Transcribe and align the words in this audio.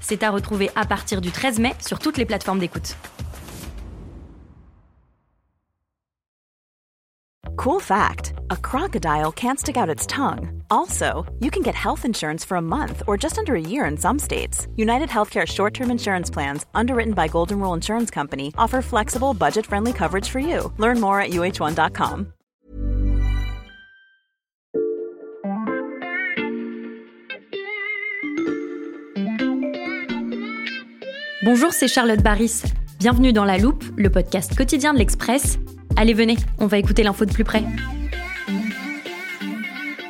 C'est 0.00 0.22
à 0.22 0.30
retrouver 0.30 0.70
à 0.74 0.84
partir 0.84 1.20
du 1.20 1.30
13 1.30 1.58
mai 1.58 1.74
sur 1.80 1.98
toutes 1.98 2.16
les 2.16 2.24
plateformes 2.24 2.58
d'écoute. 2.58 2.96
Cool 7.56 7.80
fact 7.80 8.32
a 8.50 8.56
crocodile 8.56 9.32
can't 9.32 9.58
stick 9.58 9.76
out 9.76 9.94
its 9.94 10.06
tongue. 10.06 10.62
Also, 10.70 11.26
you 11.40 11.50
can 11.50 11.62
get 11.62 11.74
health 11.74 12.06
insurance 12.06 12.42
for 12.42 12.56
a 12.56 12.62
month 12.62 13.02
or 13.06 13.18
just 13.18 13.38
under 13.38 13.54
a 13.54 13.60
year 13.60 13.84
in 13.84 13.98
some 13.98 14.18
states. 14.18 14.66
United 14.76 15.10
Healthcare 15.10 15.46
short 15.46 15.74
term 15.74 15.90
insurance 15.90 16.30
plans, 16.30 16.64
underwritten 16.74 17.12
by 17.12 17.28
Golden 17.28 17.60
Rule 17.60 17.74
Insurance 17.74 18.10
Company, 18.10 18.52
offer 18.56 18.80
flexible, 18.80 19.34
budget 19.34 19.66
friendly 19.66 19.92
coverage 19.92 20.28
for 20.28 20.38
you. 20.40 20.72
Learn 20.78 21.00
more 21.00 21.20
at 21.20 21.30
uh1.com. 21.30 22.32
Bonjour, 31.42 31.72
c'est 31.72 31.88
Charlotte 31.88 32.22
Baris. 32.22 32.64
Bienvenue 32.98 33.32
dans 33.32 33.46
La 33.46 33.56
Loupe, 33.56 33.82
le 33.96 34.10
podcast 34.10 34.54
quotidien 34.54 34.92
de 34.92 34.98
l'Express. 34.98 35.58
Allez, 35.96 36.12
venez, 36.12 36.36
on 36.58 36.66
va 36.66 36.76
écouter 36.76 37.02
l'info 37.02 37.24
de 37.24 37.32
plus 37.32 37.44
près. 37.44 37.64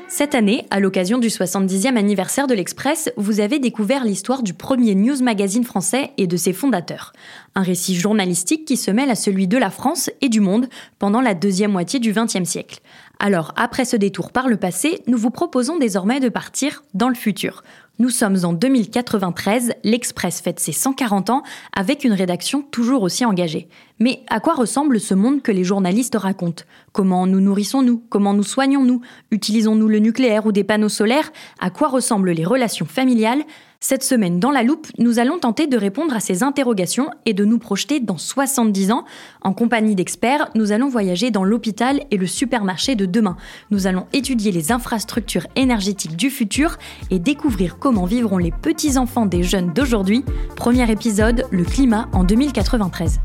Cette 0.08 0.34
année, 0.34 0.66
à 0.70 0.80
l'occasion 0.80 1.18
du 1.18 1.28
70e 1.28 1.96
anniversaire 1.96 2.48
de 2.48 2.54
l'Express, 2.54 3.12
vous 3.16 3.38
avez 3.38 3.60
découvert 3.60 4.04
l'histoire 4.04 4.42
du 4.42 4.54
premier 4.54 4.96
news 4.96 5.22
magazine 5.22 5.62
français 5.62 6.10
et 6.18 6.26
de 6.26 6.36
ses 6.36 6.52
fondateurs. 6.52 7.12
Un 7.54 7.62
récit 7.62 7.94
journalistique 7.94 8.64
qui 8.64 8.76
se 8.76 8.90
mêle 8.90 9.08
à 9.08 9.14
celui 9.14 9.46
de 9.46 9.56
la 9.56 9.70
France 9.70 10.10
et 10.20 10.28
du 10.28 10.40
monde 10.40 10.68
pendant 10.98 11.20
la 11.20 11.34
deuxième 11.34 11.70
moitié 11.70 12.00
du 12.00 12.12
XXe 12.12 12.42
siècle. 12.42 12.80
Alors, 13.20 13.54
après 13.56 13.84
ce 13.84 13.96
détour 13.96 14.32
par 14.32 14.48
le 14.48 14.56
passé, 14.56 15.00
nous 15.06 15.16
vous 15.16 15.30
proposons 15.30 15.78
désormais 15.78 16.18
de 16.18 16.28
partir 16.28 16.82
dans 16.92 17.08
le 17.08 17.14
futur. 17.14 17.62
Nous 18.00 18.08
sommes 18.08 18.38
en 18.44 18.54
2093, 18.54 19.74
l'Express 19.84 20.40
fête 20.40 20.58
ses 20.58 20.72
140 20.72 21.28
ans 21.28 21.42
avec 21.76 22.02
une 22.02 22.14
rédaction 22.14 22.62
toujours 22.62 23.02
aussi 23.02 23.26
engagée. 23.26 23.68
Mais 23.98 24.22
à 24.30 24.40
quoi 24.40 24.54
ressemble 24.54 24.98
ce 24.98 25.12
monde 25.12 25.42
que 25.42 25.52
les 25.52 25.64
journalistes 25.64 26.16
racontent? 26.16 26.64
Comment 26.92 27.26
nous 27.26 27.42
nourrissons-nous? 27.42 28.02
Comment 28.08 28.32
nous 28.32 28.42
soignons-nous? 28.42 29.02
Utilisons-nous 29.32 29.86
le 29.86 29.98
nucléaire 29.98 30.46
ou 30.46 30.52
des 30.52 30.64
panneaux 30.64 30.88
solaires? 30.88 31.30
À 31.60 31.68
quoi 31.68 31.88
ressemblent 31.88 32.30
les 32.30 32.46
relations 32.46 32.86
familiales? 32.86 33.42
Cette 33.82 34.04
semaine, 34.04 34.38
dans 34.38 34.50
la 34.50 34.62
loupe, 34.62 34.88
nous 34.98 35.18
allons 35.18 35.38
tenter 35.38 35.66
de 35.66 35.78
répondre 35.78 36.14
à 36.14 36.20
ces 36.20 36.42
interrogations 36.42 37.10
et 37.24 37.32
de 37.32 37.46
nous 37.46 37.58
projeter 37.58 37.98
dans 37.98 38.18
70 38.18 38.92
ans. 38.92 39.06
En 39.40 39.54
compagnie 39.54 39.94
d'experts, 39.94 40.50
nous 40.54 40.70
allons 40.70 40.90
voyager 40.90 41.30
dans 41.30 41.44
l'hôpital 41.44 42.02
et 42.10 42.18
le 42.18 42.26
supermarché 42.26 42.94
de 42.94 43.06
demain. 43.06 43.38
Nous 43.70 43.86
allons 43.86 44.06
étudier 44.12 44.52
les 44.52 44.70
infrastructures 44.70 45.46
énergétiques 45.56 46.14
du 46.14 46.28
futur 46.28 46.76
et 47.10 47.18
découvrir 47.18 47.78
comment 47.78 48.04
vivront 48.04 48.36
les 48.36 48.52
petits-enfants 48.52 49.24
des 49.24 49.42
jeunes 49.42 49.72
d'aujourd'hui. 49.72 50.26
Premier 50.56 50.90
épisode, 50.90 51.46
le 51.50 51.64
climat 51.64 52.06
en 52.12 52.22
2093. 52.22 53.18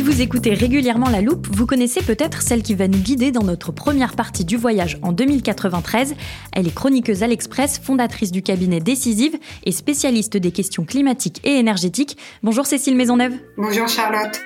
Si 0.00 0.06
vous 0.06 0.22
écoutez 0.22 0.54
régulièrement 0.54 1.10
La 1.10 1.20
Loupe, 1.20 1.46
vous 1.50 1.66
connaissez 1.66 2.00
peut-être 2.00 2.40
celle 2.40 2.62
qui 2.62 2.74
va 2.74 2.88
nous 2.88 2.96
guider 2.96 3.32
dans 3.32 3.42
notre 3.42 3.70
première 3.70 4.16
partie 4.16 4.46
du 4.46 4.56
voyage 4.56 4.98
en 5.02 5.12
2093. 5.12 6.14
Elle 6.54 6.66
est 6.66 6.74
chroniqueuse 6.74 7.22
à 7.22 7.26
l'Express, 7.26 7.78
fondatrice 7.78 8.32
du 8.32 8.40
cabinet 8.40 8.80
Décisive 8.80 9.36
et 9.64 9.72
spécialiste 9.72 10.38
des 10.38 10.52
questions 10.52 10.86
climatiques 10.86 11.42
et 11.44 11.58
énergétiques. 11.58 12.16
Bonjour 12.42 12.64
Cécile 12.64 12.96
Maisonneuve. 12.96 13.34
Bonjour 13.58 13.88
Charlotte. 13.88 14.40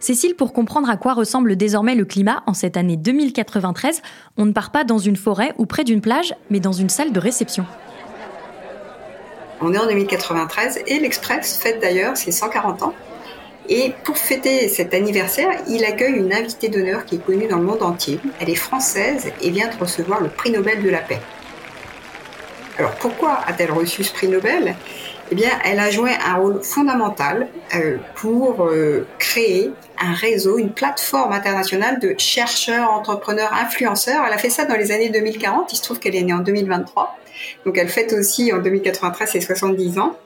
Cécile, 0.00 0.34
pour 0.34 0.54
comprendre 0.54 0.88
à 0.88 0.96
quoi 0.96 1.12
ressemble 1.12 1.56
désormais 1.56 1.94
le 1.94 2.06
climat 2.06 2.42
en 2.46 2.54
cette 2.54 2.78
année 2.78 2.96
2093, 2.96 4.00
on 4.38 4.46
ne 4.46 4.52
part 4.52 4.72
pas 4.72 4.84
dans 4.84 4.96
une 4.96 5.16
forêt 5.16 5.52
ou 5.58 5.66
près 5.66 5.84
d'une 5.84 6.00
plage, 6.00 6.32
mais 6.48 6.58
dans 6.58 6.72
une 6.72 6.88
salle 6.88 7.12
de 7.12 7.20
réception. 7.20 7.66
On 9.60 9.74
est 9.74 9.78
en 9.78 9.86
2093 9.88 10.84
et 10.86 10.98
l'Express 11.00 11.58
fête 11.58 11.82
d'ailleurs 11.82 12.16
ses 12.16 12.32
140 12.32 12.82
ans. 12.82 12.94
Et 13.68 13.92
pour 14.04 14.16
fêter 14.16 14.68
cet 14.68 14.94
anniversaire, 14.94 15.50
il 15.68 15.84
accueille 15.84 16.14
une 16.14 16.32
invitée 16.32 16.68
d'honneur 16.68 17.04
qui 17.04 17.16
est 17.16 17.24
connue 17.24 17.48
dans 17.48 17.58
le 17.58 17.64
monde 17.64 17.82
entier. 17.82 18.20
Elle 18.40 18.50
est 18.50 18.54
française 18.54 19.32
et 19.42 19.50
vient 19.50 19.68
de 19.68 19.76
recevoir 19.76 20.20
le 20.20 20.28
prix 20.28 20.50
Nobel 20.50 20.82
de 20.82 20.90
la 20.90 21.00
paix. 21.00 21.20
Alors 22.78 22.92
pourquoi 22.96 23.40
a-t-elle 23.46 23.72
reçu 23.72 24.04
ce 24.04 24.12
prix 24.12 24.28
Nobel? 24.28 24.76
Eh 25.32 25.34
bien, 25.34 25.50
elle 25.64 25.80
a 25.80 25.90
joué 25.90 26.10
un 26.24 26.34
rôle 26.36 26.62
fondamental 26.62 27.48
euh, 27.74 27.96
pour 28.14 28.64
euh, 28.64 29.06
créer 29.18 29.72
un 29.98 30.12
réseau, 30.12 30.58
une 30.58 30.70
plateforme 30.70 31.32
internationale 31.32 31.98
de 31.98 32.14
chercheurs, 32.16 32.92
entrepreneurs, 32.92 33.52
influenceurs. 33.52 34.22
Elle 34.26 34.32
a 34.32 34.38
fait 34.38 34.50
ça 34.50 34.66
dans 34.66 34.76
les 34.76 34.92
années 34.92 35.08
2040. 35.08 35.72
Il 35.72 35.76
se 35.76 35.82
trouve 35.82 35.98
qu'elle 35.98 36.14
est 36.14 36.22
née 36.22 36.32
en 36.32 36.40
2023. 36.40 37.18
Donc 37.64 37.76
elle 37.76 37.88
fête 37.88 38.12
aussi 38.12 38.52
en 38.52 38.58
2093 38.58 39.30
ses 39.30 39.40
70 39.40 39.98
ans. 39.98 40.16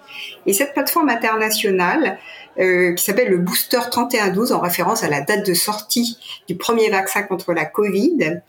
Et 0.44 0.52
cette 0.52 0.74
plateforme 0.74 1.08
internationale, 1.08 2.18
euh, 2.60 2.94
qui 2.94 3.04
s'appelle 3.04 3.30
le 3.30 3.38
Booster 3.38 3.80
3112 3.90 4.52
en 4.52 4.60
référence 4.60 5.02
à 5.02 5.08
la 5.08 5.20
date 5.20 5.46
de 5.46 5.54
sortie 5.54 6.18
du 6.48 6.56
premier 6.56 6.90
vaccin 6.90 7.22
contre 7.22 7.52
la 7.52 7.64
Covid, 7.64 8.40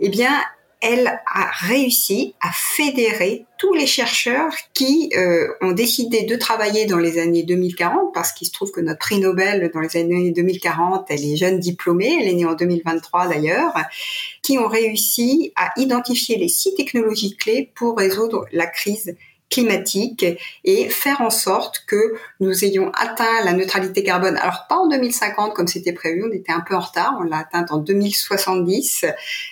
eh 0.00 0.08
bien, 0.08 0.32
elle 0.80 1.06
a 1.06 1.50
réussi 1.66 2.34
à 2.40 2.50
fédérer 2.52 3.44
tous 3.58 3.74
les 3.74 3.86
chercheurs 3.86 4.52
qui 4.72 5.12
euh, 5.14 5.48
ont 5.60 5.72
décidé 5.72 6.22
de 6.22 6.36
travailler 6.36 6.86
dans 6.86 6.96
les 6.96 7.18
années 7.18 7.42
2040, 7.42 8.14
parce 8.14 8.32
qu'il 8.32 8.46
se 8.46 8.52
trouve 8.52 8.70
que 8.70 8.80
notre 8.80 8.98
prix 8.98 9.18
Nobel 9.18 9.70
dans 9.74 9.80
les 9.80 9.96
années 9.98 10.30
2040, 10.30 11.06
elle 11.10 11.24
est 11.24 11.36
jeune 11.36 11.58
diplômée, 11.58 12.18
elle 12.20 12.28
est 12.28 12.34
née 12.34 12.46
en 12.46 12.54
2023 12.54 13.28
d'ailleurs, 13.28 13.74
qui 14.42 14.58
ont 14.58 14.68
réussi 14.68 15.52
à 15.54 15.72
identifier 15.76 16.38
les 16.38 16.48
six 16.48 16.74
technologies 16.74 17.36
clés 17.36 17.70
pour 17.74 17.98
résoudre 17.98 18.46
la 18.52 18.66
crise 18.66 19.14
climatique 19.50 20.24
et 20.64 20.88
faire 20.88 21.20
en 21.20 21.30
sorte 21.30 21.82
que 21.86 22.14
nous 22.38 22.64
ayons 22.64 22.90
atteint 22.94 23.44
la 23.44 23.52
neutralité 23.52 24.04
carbone. 24.04 24.36
Alors 24.36 24.66
pas 24.68 24.76
en 24.76 24.88
2050 24.88 25.54
comme 25.54 25.66
c'était 25.66 25.92
prévu, 25.92 26.24
on 26.24 26.32
était 26.32 26.52
un 26.52 26.60
peu 26.60 26.76
en 26.76 26.80
retard, 26.80 27.18
on 27.20 27.24
l'a 27.24 27.38
atteinte 27.38 27.72
en 27.72 27.78
2070, 27.78 29.04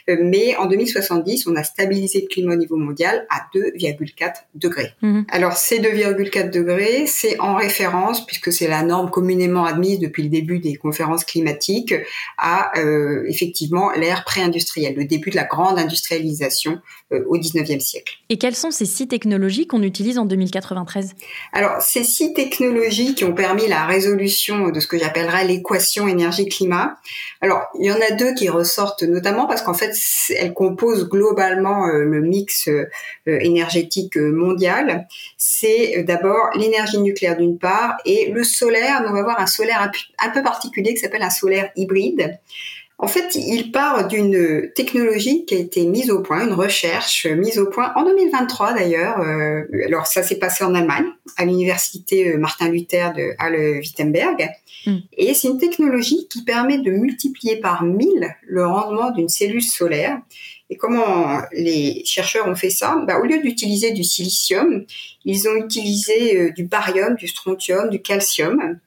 euh, 0.09 0.16
mais 0.22 0.56
en 0.56 0.66
2070 0.66 1.48
on 1.48 1.56
a 1.56 1.64
stabilisé 1.64 2.22
le 2.22 2.28
climat 2.28 2.54
au 2.54 2.56
niveau 2.56 2.76
mondial 2.76 3.26
à 3.28 3.47
2,4 3.53 4.44
degrés. 4.54 4.92
Mhm. 5.03 5.26
Alors 5.31 5.54
ces 5.54 5.81
2,4 5.81 6.50
degrés, 6.50 7.06
c'est 7.06 7.38
en 7.41 7.56
référence 7.56 8.25
puisque 8.25 8.53
c'est 8.53 8.69
la 8.69 8.82
norme 8.82 9.10
communément 9.10 9.65
admise 9.65 9.98
depuis 9.98 10.22
le 10.22 10.28
début 10.28 10.60
des 10.60 10.76
conférences 10.76 11.25
climatiques 11.25 11.94
à 12.38 12.78
euh, 12.78 13.25
effectivement 13.26 13.91
l'ère 13.91 14.25
pré-industrielle, 14.25 14.94
le 14.94 15.04
début 15.04 15.30
de 15.30 15.36
la 15.36 15.44
grande 15.44 15.78
industrialisation 15.78 16.80
euh, 17.12 17.25
au 17.26 17.36
19e 17.36 17.80
siècle. 17.80 18.19
Et 18.28 18.38
quelles 18.38 18.54
sont 18.54 18.70
ces 18.70 18.84
six 18.84 19.09
technologies 19.09 19.66
qu'on 19.66 19.82
utilise 19.88 20.19
en 20.19 20.25
2093 20.25 21.15
Alors, 21.53 21.82
ces 21.82 22.04
six 22.04 22.32
technologies 22.34 23.15
qui 23.15 23.25
ont 23.25 23.32
permis 23.32 23.66
la 23.66 23.84
résolution 23.87 24.69
de 24.69 24.78
ce 24.78 24.87
que 24.87 24.99
j'appellerais 24.99 25.44
l'équation 25.44 26.06
énergie-climat. 26.06 26.97
Alors, 27.41 27.62
il 27.78 27.87
y 27.87 27.93
en 27.93 27.97
a 27.97 28.12
deux 28.12 28.34
qui 28.34 28.48
ressortent 28.48 29.03
notamment 29.03 29.47
parce 29.47 29.62
qu'en 29.62 29.75
fait, 29.75 29.97
elles 30.37 30.54
composent 30.54 31.09
globalement 31.09 31.87
euh, 31.87 32.04
le 32.04 32.21
mix 32.21 32.69
euh, 32.69 32.87
énergétique 33.27 34.16
mondial. 34.16 35.09
C'est 35.36 36.04
d'abord 36.04 36.51
l'énergie 36.54 36.98
nucléaire 36.98 37.36
d'une 37.36 37.59
part 37.59 37.97
et 38.04 38.30
le 38.30 38.45
solaire. 38.45 39.03
On 39.09 39.12
va 39.12 39.22
voir 39.22 39.41
un 39.41 39.47
solaire 39.47 39.91
un 40.18 40.30
peu 40.30 40.42
particulier 40.42 40.95
qui 40.95 41.01
s'appelle 41.01 41.22
un 41.22 41.30
solaire 41.30 41.71
hybride. 41.74 42.39
En 43.00 43.06
fait, 43.06 43.36
il 43.36 43.71
part 43.71 44.09
d'une 44.09 44.72
technologie 44.74 45.45
qui 45.45 45.54
a 45.54 45.59
été 45.59 45.86
mise 45.86 46.10
au 46.10 46.21
point, 46.21 46.45
une 46.45 46.53
recherche 46.53 47.27
mise 47.27 47.60
au 47.60 47.66
point 47.66 47.92
en 47.95 48.03
2023 48.04 48.72
d'ailleurs. 48.72 49.21
Euh, 49.21 49.62
alors 49.86 50.06
ça 50.06 50.24
s'est 50.24 50.41
passé 50.41 50.65
en 50.65 50.74
Allemagne, 50.74 51.06
à 51.36 51.45
l'université 51.45 52.28
euh, 52.28 52.39
Martin 52.39 52.68
Luther 52.71 53.12
de 53.12 53.34
Halle-Wittenberg. 53.39 54.48
Mm. 54.86 54.97
Et 55.16 55.33
c'est 55.34 55.47
une 55.47 55.59
technologie 55.59 56.27
qui 56.28 56.42
permet 56.42 56.78
de 56.78 56.91
multiplier 56.91 57.56
par 57.56 57.84
1000 57.84 58.34
le 58.42 58.66
rendement 58.66 59.12
d'une 59.12 59.28
cellule 59.28 59.62
solaire. 59.62 60.21
Et 60.71 60.77
comment 60.77 61.41
les 61.53 62.03
chercheurs 62.04 62.48
ont 62.48 62.56
fait 62.56 62.71
ça? 62.71 63.03
Bah, 63.06 63.21
Au 63.21 63.24
lieu 63.24 63.41
d'utiliser 63.41 63.92
du 63.92 64.03
silicium, 64.03 64.84
ils 65.24 65.48
ont 65.48 65.54
utilisé 65.54 66.36
euh, 66.36 66.50
du 66.50 66.65
barium, 66.65 67.15
du 67.15 67.28
strontium, 67.28 67.91
du 67.91 68.03
calcium. 68.03 68.78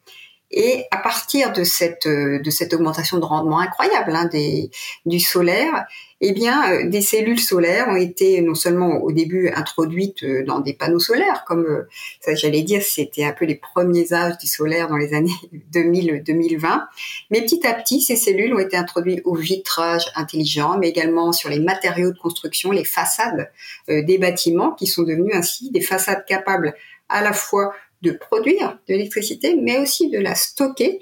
Et 0.53 0.85
à 0.91 0.97
partir 0.97 1.53
de 1.53 1.63
cette, 1.63 2.07
euh, 2.07 2.39
de 2.39 2.49
cette 2.49 2.73
augmentation 2.73 3.17
de 3.19 3.25
rendement 3.25 3.59
incroyable 3.59 4.13
hein, 4.13 4.25
des, 4.25 4.69
du 5.05 5.19
solaire, 5.19 5.85
eh 6.19 6.33
bien, 6.33 6.73
euh, 6.73 6.89
des 6.89 7.01
cellules 7.01 7.39
solaires 7.39 7.87
ont 7.87 7.95
été 7.95 8.41
non 8.41 8.53
seulement 8.53 8.97
au 8.97 9.13
début 9.13 9.49
introduites 9.49 10.23
euh, 10.23 10.43
dans 10.43 10.59
des 10.59 10.73
panneaux 10.73 10.99
solaires, 10.99 11.45
comme 11.47 11.85
ça, 12.19 12.35
j'allais 12.35 12.63
dire, 12.63 12.81
c'était 12.83 13.23
un 13.23 13.31
peu 13.31 13.45
les 13.45 13.55
premiers 13.55 14.11
âges 14.11 14.37
du 14.39 14.47
solaire 14.47 14.89
dans 14.89 14.97
les 14.97 15.13
années 15.13 15.31
2000-2020, 15.73 16.81
mais 17.29 17.41
petit 17.41 17.65
à 17.65 17.73
petit, 17.73 18.01
ces 18.01 18.17
cellules 18.17 18.53
ont 18.53 18.59
été 18.59 18.75
introduites 18.75 19.21
au 19.23 19.35
vitrage 19.35 20.03
intelligent, 20.15 20.77
mais 20.77 20.89
également 20.89 21.31
sur 21.31 21.49
les 21.49 21.59
matériaux 21.59 22.11
de 22.11 22.19
construction, 22.19 22.71
les 22.71 22.83
façades 22.83 23.51
des 23.87 24.17
bâtiments, 24.17 24.71
qui 24.71 24.87
sont 24.87 25.03
devenus 25.03 25.33
ainsi 25.33 25.71
des 25.71 25.81
façades 25.81 26.25
capables 26.25 26.75
à 27.07 27.21
la 27.21 27.33
fois 27.33 27.73
de 28.01 28.11
produire 28.11 28.79
de 28.87 28.93
l'électricité, 28.93 29.55
mais 29.55 29.77
aussi 29.77 30.09
de 30.09 30.19
la 30.19 30.35
stocker 30.35 30.99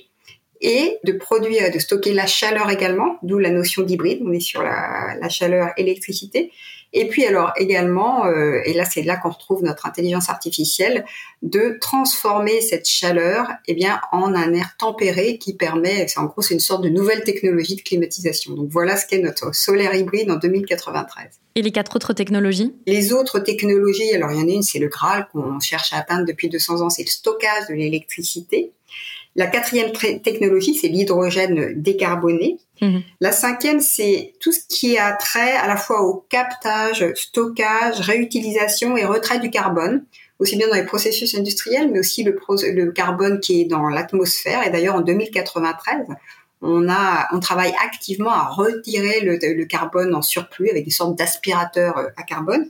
et 0.61 0.97
de 1.05 1.13
produire, 1.13 1.71
de 1.71 1.79
stocker 1.79 2.13
la 2.13 2.27
chaleur 2.27 2.69
également, 2.69 3.17
d'où 3.23 3.39
la 3.39 3.49
notion 3.49 3.83
d'hybride. 3.83 4.21
On 4.25 4.33
est 4.33 4.39
sur 4.39 4.61
la, 4.61 5.15
la 5.19 5.29
chaleur 5.29 5.69
électricité. 5.77 6.51
Et 6.91 7.07
puis 7.07 7.25
alors 7.25 7.51
également, 7.57 8.25
euh, 8.25 8.61
et 8.65 8.73
là 8.73 8.83
c'est 8.83 9.03
là 9.03 9.17
qu'on 9.17 9.29
retrouve 9.29 9.63
notre 9.63 9.85
intelligence 9.85 10.29
artificielle, 10.29 11.05
de 11.43 11.77
transformer 11.79 12.61
cette 12.61 12.87
chaleur 12.87 13.47
eh 13.67 13.73
bien 13.75 14.01
en 14.11 14.33
un 14.33 14.53
air 14.53 14.75
tempéré 14.77 15.37
qui 15.37 15.53
permet, 15.53 16.07
c'est 16.07 16.19
en 16.19 16.25
gros 16.25 16.41
c'est 16.41 16.55
une 16.55 16.59
sorte 16.59 16.83
de 16.83 16.89
nouvelle 16.89 17.23
technologie 17.23 17.75
de 17.75 17.81
climatisation. 17.81 18.53
Donc 18.53 18.69
voilà 18.69 18.97
ce 18.97 19.05
qu'est 19.05 19.19
notre 19.19 19.53
solaire 19.53 19.93
hybride 19.93 20.31
en 20.31 20.37
2093. 20.37 21.39
Et 21.55 21.61
les 21.61 21.71
quatre 21.71 21.95
autres 21.95 22.13
technologies? 22.13 22.73
Les 22.87 23.13
autres 23.13 23.39
technologies, 23.39 24.13
alors 24.13 24.31
il 24.31 24.39
y 24.39 24.41
en 24.41 24.47
a 24.47 24.51
une, 24.51 24.63
c'est 24.63 24.79
le 24.79 24.87
Graal 24.87 25.27
qu'on 25.31 25.59
cherche 25.59 25.93
à 25.93 25.97
atteindre 25.97 26.25
depuis 26.25 26.49
200 26.49 26.81
ans, 26.81 26.89
c'est 26.89 27.03
le 27.03 27.09
stockage 27.09 27.67
de 27.69 27.75
l'électricité. 27.75 28.71
La 29.35 29.47
quatrième 29.47 29.91
technologie, 29.91 30.75
c'est 30.75 30.87
l'hydrogène 30.87 31.73
décarboné. 31.81 32.57
Mhm. 32.81 33.03
La 33.21 33.31
cinquième, 33.31 33.79
c'est 33.79 34.33
tout 34.39 34.51
ce 34.51 34.61
qui 34.67 34.97
a 34.97 35.13
trait 35.13 35.55
à 35.55 35.67
la 35.67 35.77
fois 35.77 36.01
au 36.01 36.25
captage, 36.29 37.05
stockage, 37.15 37.99
réutilisation 37.99 38.97
et 38.97 39.05
retrait 39.05 39.39
du 39.39 39.49
carbone, 39.49 40.03
aussi 40.39 40.55
bien 40.55 40.67
dans 40.67 40.75
les 40.75 40.85
processus 40.85 41.35
industriels, 41.35 41.89
mais 41.91 41.99
aussi 41.99 42.23
le, 42.23 42.37
le 42.73 42.91
carbone 42.91 43.39
qui 43.39 43.61
est 43.61 43.65
dans 43.65 43.87
l'atmosphère. 43.87 44.65
Et 44.65 44.71
d'ailleurs, 44.71 44.95
en 44.95 45.01
2093, 45.01 46.07
on 46.61 46.89
a, 46.89 47.27
on 47.31 47.39
travaille 47.39 47.73
activement 47.83 48.31
à 48.31 48.49
retirer 48.49 49.21
le, 49.21 49.65
carbone 49.65 50.13
en 50.13 50.21
surplus 50.21 50.69
avec 50.69 50.85
des 50.85 50.91
sortes 50.91 51.17
d'aspirateurs 51.17 51.97
euh, 51.97 52.07
à 52.17 52.23
carbone. 52.23 52.69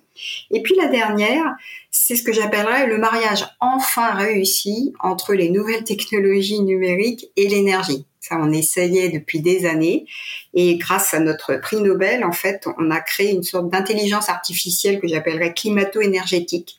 Et 0.51 0.62
puis 0.62 0.75
la 0.75 0.88
dernière, 0.88 1.56
c'est 1.89 2.15
ce 2.15 2.24
que 2.24 2.31
j'appellerais 2.31 2.88
le 2.88 2.97
mariage 2.97 3.47
enfin 3.59 4.13
réussi 4.13 4.94
entre 5.00 5.33
les 5.33 5.50
nouvelles 5.50 5.83
technologies 5.83 6.62
numériques 6.62 7.31
et 7.36 7.47
l'énergie. 7.47 8.06
Ça, 8.19 8.38
on 8.39 8.51
essayait 8.51 9.09
depuis 9.09 9.39
des 9.39 9.65
années. 9.65 10.06
Et 10.53 10.77
grâce 10.77 11.13
à 11.13 11.19
notre 11.19 11.56
prix 11.56 11.81
Nobel, 11.81 12.24
en 12.24 12.31
fait, 12.31 12.68
on 12.77 12.91
a 12.91 13.00
créé 13.00 13.31
une 13.31 13.44
sorte 13.44 13.69
d'intelligence 13.69 14.30
artificielle 14.30 15.00
que 15.00 15.07
j'appellerais 15.07 15.53
climato-énergétique 15.53 16.77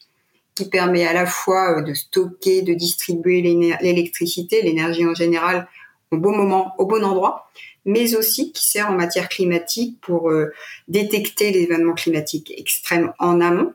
qui 0.54 0.68
permet 0.68 1.06
à 1.06 1.12
la 1.12 1.26
fois 1.26 1.78
euh, 1.78 1.82
de 1.82 1.94
stocker, 1.94 2.62
de 2.62 2.74
distribuer 2.74 3.40
l'électricité, 3.80 4.62
l'énergie 4.62 5.06
en 5.06 5.14
général, 5.14 5.66
au 6.10 6.16
bon 6.16 6.36
moment, 6.36 6.74
au 6.78 6.86
bon 6.86 7.04
endroit, 7.04 7.50
mais 7.84 8.14
aussi 8.14 8.52
qui 8.52 8.68
sert 8.68 8.90
en 8.90 8.94
matière 8.94 9.28
climatique 9.28 9.98
pour 10.00 10.30
euh, 10.30 10.52
détecter 10.88 11.50
les 11.52 11.60
événements 11.60 11.94
climatiques 11.94 12.52
extrêmes 12.56 13.12
en 13.18 13.40
amont 13.40 13.72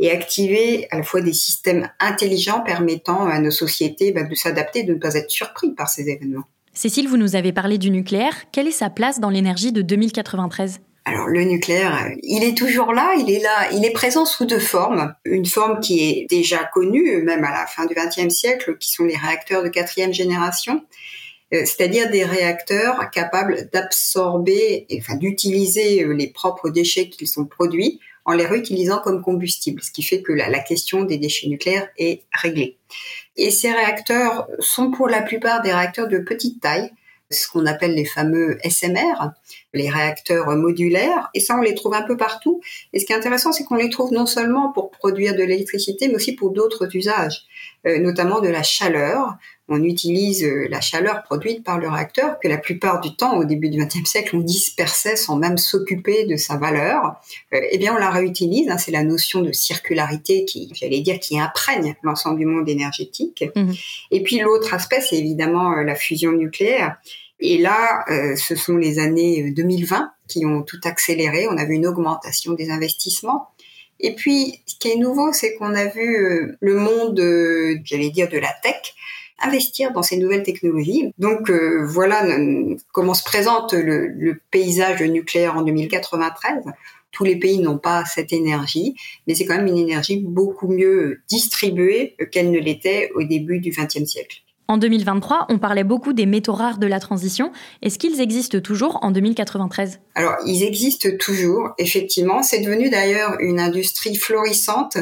et 0.00 0.10
activer 0.10 0.88
à 0.90 0.98
la 0.98 1.02
fois 1.02 1.20
des 1.20 1.32
systèmes 1.32 1.88
intelligents 2.00 2.60
permettant 2.60 3.26
à 3.26 3.38
nos 3.38 3.50
sociétés 3.50 4.12
bah, 4.12 4.24
de 4.24 4.34
s'adapter, 4.34 4.82
de 4.82 4.94
ne 4.94 4.98
pas 4.98 5.14
être 5.14 5.30
surpris 5.30 5.70
par 5.70 5.88
ces 5.88 6.08
événements. 6.08 6.44
Cécile, 6.72 7.08
vous 7.08 7.16
nous 7.16 7.36
avez 7.36 7.52
parlé 7.52 7.78
du 7.78 7.90
nucléaire. 7.90 8.34
Quelle 8.50 8.66
est 8.66 8.72
sa 8.72 8.90
place 8.90 9.20
dans 9.20 9.30
l'énergie 9.30 9.72
de 9.72 9.82
2093 9.82 10.80
alors 11.06 11.26
le 11.26 11.44
nucléaire, 11.44 12.08
il 12.22 12.42
est 12.44 12.56
toujours 12.56 12.94
là, 12.94 13.14
il 13.18 13.30
est 13.30 13.42
là, 13.42 13.70
il 13.72 13.84
est 13.84 13.90
présent 13.90 14.24
sous 14.24 14.46
deux 14.46 14.58
formes. 14.58 15.14
Une 15.26 15.44
forme 15.44 15.80
qui 15.80 16.00
est 16.00 16.26
déjà 16.30 16.64
connue, 16.64 17.22
même 17.22 17.44
à 17.44 17.50
la 17.50 17.66
fin 17.66 17.84
du 17.84 17.94
XXe 17.94 18.34
siècle, 18.34 18.78
qui 18.78 18.90
sont 18.90 19.04
les 19.04 19.14
réacteurs 19.16 19.62
de 19.62 19.68
quatrième 19.68 20.14
génération, 20.14 20.82
c'est-à-dire 21.52 22.10
des 22.10 22.24
réacteurs 22.24 23.10
capables 23.10 23.68
d'absorber, 23.72 24.86
enfin 24.98 25.16
d'utiliser 25.16 26.02
euh, 26.02 26.12
les 26.12 26.28
propres 26.28 26.70
déchets 26.70 27.08
qu'ils 27.08 27.28
sont 27.28 27.44
produits 27.44 28.00
en 28.24 28.32
les 28.32 28.46
réutilisant 28.46 29.00
comme 29.00 29.22
combustible, 29.22 29.82
ce 29.82 29.90
qui 29.90 30.02
fait 30.02 30.22
que 30.22 30.32
la, 30.32 30.58
question 30.60 31.04
des 31.04 31.18
déchets 31.18 31.48
nucléaires 31.48 31.88
est 31.98 32.22
réglée. 32.32 32.78
Et 33.36 33.50
ces 33.50 33.70
réacteurs 33.70 34.48
sont 34.60 34.90
pour 34.90 35.08
la 35.08 35.20
plupart 35.20 35.62
des 35.62 35.72
réacteurs 35.72 36.08
de 36.08 36.18
petite 36.18 36.60
taille, 36.62 36.90
ce 37.30 37.48
qu'on 37.48 37.66
appelle 37.66 37.94
les 37.94 38.04
fameux 38.04 38.58
SMR, 38.64 39.32
les 39.72 39.90
réacteurs 39.90 40.48
modulaires, 40.56 41.30
et 41.34 41.40
ça 41.40 41.56
on 41.56 41.60
les 41.60 41.74
trouve 41.74 41.94
un 41.94 42.02
peu 42.02 42.16
partout. 42.16 42.60
Et 42.92 43.00
ce 43.00 43.06
qui 43.06 43.12
est 43.12 43.16
intéressant, 43.16 43.52
c'est 43.52 43.64
qu'on 43.64 43.74
les 43.74 43.90
trouve 43.90 44.12
non 44.12 44.26
seulement 44.26 44.72
pour 44.72 44.90
produire 44.90 45.34
de 45.34 45.42
l'électricité, 45.42 46.08
mais 46.08 46.14
aussi 46.14 46.34
pour 46.34 46.50
d'autres 46.50 46.94
usages, 46.94 47.42
euh, 47.86 47.98
notamment 47.98 48.40
de 48.40 48.48
la 48.48 48.62
chaleur. 48.62 49.36
On 49.68 49.82
utilise 49.82 50.44
euh, 50.44 50.66
la 50.68 50.80
chaleur 50.80 51.22
produite 51.22 51.64
par 51.64 51.78
le 51.78 51.88
réacteur 51.88 52.38
que 52.38 52.48
la 52.48 52.58
plupart 52.58 53.00
du 53.00 53.16
temps, 53.16 53.36
au 53.36 53.44
début 53.44 53.70
du 53.70 53.78
XXe 53.78 54.08
siècle, 54.08 54.36
on 54.36 54.40
dispersait 54.40 55.16
sans 55.16 55.36
même 55.36 55.56
s'occuper 55.56 56.26
de 56.26 56.36
sa 56.36 56.56
valeur. 56.56 57.16
Euh, 57.54 57.60
eh 57.70 57.78
bien, 57.78 57.94
on 57.94 57.98
la 57.98 58.10
réutilise. 58.10 58.68
Hein, 58.68 58.78
c'est 58.78 58.92
la 58.92 59.04
notion 59.04 59.40
de 59.40 59.52
circularité 59.52 60.44
qui, 60.44 60.70
j'allais 60.74 61.00
dire, 61.00 61.18
qui 61.18 61.38
imprègne 61.38 61.94
l'ensemble 62.02 62.38
du 62.38 62.46
monde 62.46 62.68
énergétique. 62.68 63.44
Mmh. 63.56 63.72
Et 64.10 64.22
puis 64.22 64.38
l'autre 64.40 64.74
aspect, 64.74 65.00
c'est 65.00 65.16
évidemment 65.16 65.70
la 65.76 65.94
fusion 65.94 66.32
nucléaire. 66.32 66.98
Et 67.40 67.58
là, 67.58 68.04
euh, 68.10 68.36
ce 68.36 68.54
sont 68.54 68.76
les 68.76 68.98
années 68.98 69.50
2020 69.50 69.96
euh, 69.96 70.06
qui 70.28 70.46
ont 70.46 70.62
tout 70.62 70.80
accéléré. 70.84 71.46
On 71.48 71.56
a 71.56 71.64
vu 71.64 71.74
une 71.74 71.86
augmentation 71.86 72.52
des 72.52 72.70
investissements. 72.70 73.48
Et 74.00 74.14
puis, 74.14 74.60
ce 74.66 74.76
qui 74.76 74.88
est 74.88 74.96
nouveau, 74.96 75.32
c'est 75.32 75.54
qu'on 75.56 75.74
a 75.74 75.86
vu 75.86 76.16
euh, 76.16 76.56
le 76.60 76.76
monde, 76.76 77.20
j'allais 77.84 78.10
dire, 78.10 78.28
de 78.28 78.38
la 78.38 78.52
tech 78.62 78.94
investir 79.42 79.92
dans 79.92 80.02
ces 80.02 80.16
nouvelles 80.16 80.42
technologies. 80.42 81.12
Donc 81.18 81.50
voilà 81.50 82.24
comment 82.92 83.14
se 83.14 83.24
présente 83.24 83.72
le, 83.72 84.08
le, 84.08 84.40
paysage 84.50 85.02
nucléaire 85.02 85.56
en 85.56 85.62
2093. 85.62 86.64
Tous 87.10 87.24
les 87.24 87.36
pays 87.36 87.58
n'ont 87.58 87.78
pas 87.78 88.04
cette 88.04 88.32
énergie, 88.32 88.96
mais 89.26 89.34
c'est 89.34 89.44
quand 89.44 89.56
même 89.56 89.68
une 89.68 89.78
énergie 89.78 90.20
beaucoup 90.20 90.68
mieux 90.68 91.20
distribuée 91.28 92.16
qu'elle 92.32 92.50
ne 92.50 92.58
l'était 92.58 93.10
au 93.14 93.22
début 93.22 93.60
du 93.60 93.70
XXe 93.70 94.04
siècle. 94.04 94.44
En 94.66 94.78
2023, 94.78 95.46
on 95.50 95.58
parlait 95.58 95.84
beaucoup 95.84 96.14
des 96.14 96.24
métaux 96.24 96.54
rares 96.54 96.78
de 96.78 96.86
la 96.86 96.98
transition. 96.98 97.52
Est-ce 97.82 97.98
qu'ils 97.98 98.22
existent 98.22 98.60
toujours 98.60 98.98
en 99.02 99.10
2093 99.10 100.00
Alors, 100.14 100.36
ils 100.46 100.62
existent 100.62 101.10
toujours, 101.20 101.70
effectivement. 101.76 102.42
C'est 102.42 102.60
devenu 102.60 102.88
d'ailleurs 102.88 103.36
une 103.40 103.60
industrie 103.60 104.16
florissante. 104.16 104.96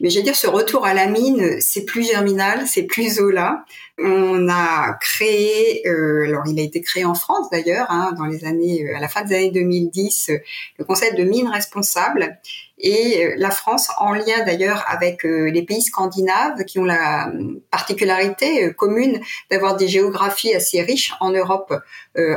Mais 0.00 0.10
veux 0.18 0.24
dire, 0.24 0.36
ce 0.36 0.46
retour 0.46 0.84
à 0.84 0.94
la 0.94 1.06
mine, 1.06 1.56
c'est 1.60 1.84
plus 1.84 2.06
germinal, 2.06 2.66
c'est 2.66 2.82
plus 2.82 3.14
Zola. 3.14 3.64
On 3.98 4.48
a 4.50 4.92
créé, 5.00 5.88
euh, 5.88 6.26
alors 6.26 6.44
il 6.46 6.60
a 6.60 6.62
été 6.62 6.82
créé 6.82 7.06
en 7.06 7.14
France 7.14 7.48
d'ailleurs, 7.50 7.86
hein, 7.90 8.12
dans 8.16 8.26
les 8.26 8.44
années, 8.44 8.84
euh, 8.84 8.96
à 8.96 9.00
la 9.00 9.08
fin 9.08 9.22
des 9.22 9.34
années 9.34 9.50
2010, 9.50 10.32
le 10.78 10.84
concept 10.84 11.16
de 11.16 11.24
mine 11.24 11.48
responsable 11.48 12.38
et 12.78 13.24
euh, 13.24 13.34
la 13.38 13.50
France, 13.50 13.88
en 13.98 14.12
lien 14.12 14.44
d'ailleurs 14.44 14.84
avec 14.88 15.24
euh, 15.24 15.50
les 15.50 15.62
pays 15.62 15.80
scandinaves 15.80 16.64
qui 16.64 16.78
ont 16.78 16.84
la 16.84 17.28
euh, 17.28 17.62
particularité 17.70 18.72
commune 18.74 19.20
d'avoir 19.50 19.76
des 19.76 19.88
géographies 19.88 20.54
assez 20.54 20.82
riches 20.82 21.14
en 21.20 21.30
Europe 21.30 21.72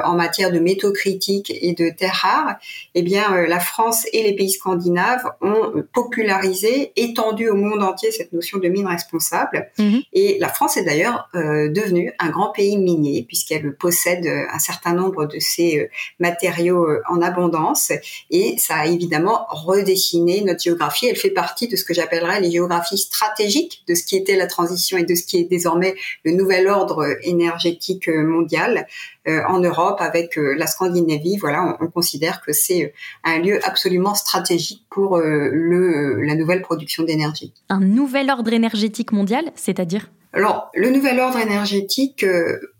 en 0.03 0.15
matière 0.15 0.51
de 0.51 0.59
métaux 0.59 0.91
critiques 0.91 1.53
et 1.55 1.73
de 1.73 1.89
terres 1.89 2.19
rares, 2.21 2.55
eh 2.95 3.01
bien 3.01 3.45
la 3.47 3.61
France 3.61 4.05
et 4.11 4.23
les 4.23 4.35
pays 4.35 4.51
scandinaves 4.51 5.23
ont 5.39 5.85
popularisé, 5.93 6.91
étendu 6.97 7.47
au 7.47 7.55
monde 7.55 7.81
entier 7.81 8.11
cette 8.11 8.33
notion 8.33 8.57
de 8.57 8.67
mine 8.67 8.87
responsable. 8.87 9.71
Mhm. 9.77 10.01
Et 10.11 10.37
la 10.41 10.49
France 10.49 10.75
est 10.75 10.83
d'ailleurs 10.83 11.29
devenue 11.70 12.13
un 12.20 12.29
grand 12.29 12.51
pays 12.51 12.77
minier 12.77 13.24
puisqu'elle 13.27 13.75
possède 13.75 14.27
un 14.27 14.60
certain 14.60 14.94
nombre 14.94 15.25
de 15.25 15.39
ces 15.39 15.89
matériaux 16.20 16.88
en 17.10 17.22
abondance 17.22 17.91
et 18.29 18.56
ça 18.58 18.75
a 18.75 18.86
évidemment 18.86 19.46
redessiné 19.50 20.41
notre 20.41 20.62
géographie, 20.62 21.08
elle 21.08 21.15
fait 21.15 21.29
partie 21.29 21.68
de 21.68 21.75
ce 21.75 21.84
que 21.84 21.94
j'appellerais 21.94 22.41
les 22.41 22.51
géographies 22.51 22.98
stratégiques 22.98 23.84
de 23.88 23.96
ce 23.96 24.03
qui 24.03 24.15
était 24.15 24.36
la 24.36 24.48
transition 24.48 24.98
et 24.98 25.03
de 25.03 25.15
ce 25.15 25.24
qui 25.24 25.38
est 25.38 25.44
désormais 25.44 25.96
le 26.24 26.32
nouvel 26.32 26.68
ordre 26.68 27.06
énergétique 27.24 28.08
mondial 28.08 28.88
euh, 29.27 29.41
en 29.48 29.60
Europe 29.60 29.98
avec 30.00 30.38
euh, 30.38 30.56
la 30.58 30.65
Scandinavie. 30.65 31.38
Voilà, 31.38 31.77
on, 31.82 31.88
considère 31.88 32.41
que 32.41 32.53
c'est 32.53 32.94
un 33.24 33.39
lieu 33.39 33.60
absolument 33.63 34.15
stratégique 34.15 34.84
pour 34.89 35.18
euh, 35.18 36.22
la 36.24 36.36
nouvelle 36.36 36.62
production 36.62 37.03
d'énergie. 37.03 37.53
Un 37.68 37.82
nouvel 37.82 38.29
ordre 38.29 38.53
énergétique 38.53 39.12
mondial, 39.12 39.51
c'est-à-dire? 39.56 40.10
Alors, 40.31 40.69
le 40.75 40.91
nouvel 40.91 41.19
ordre 41.19 41.39
énergétique, 41.39 42.24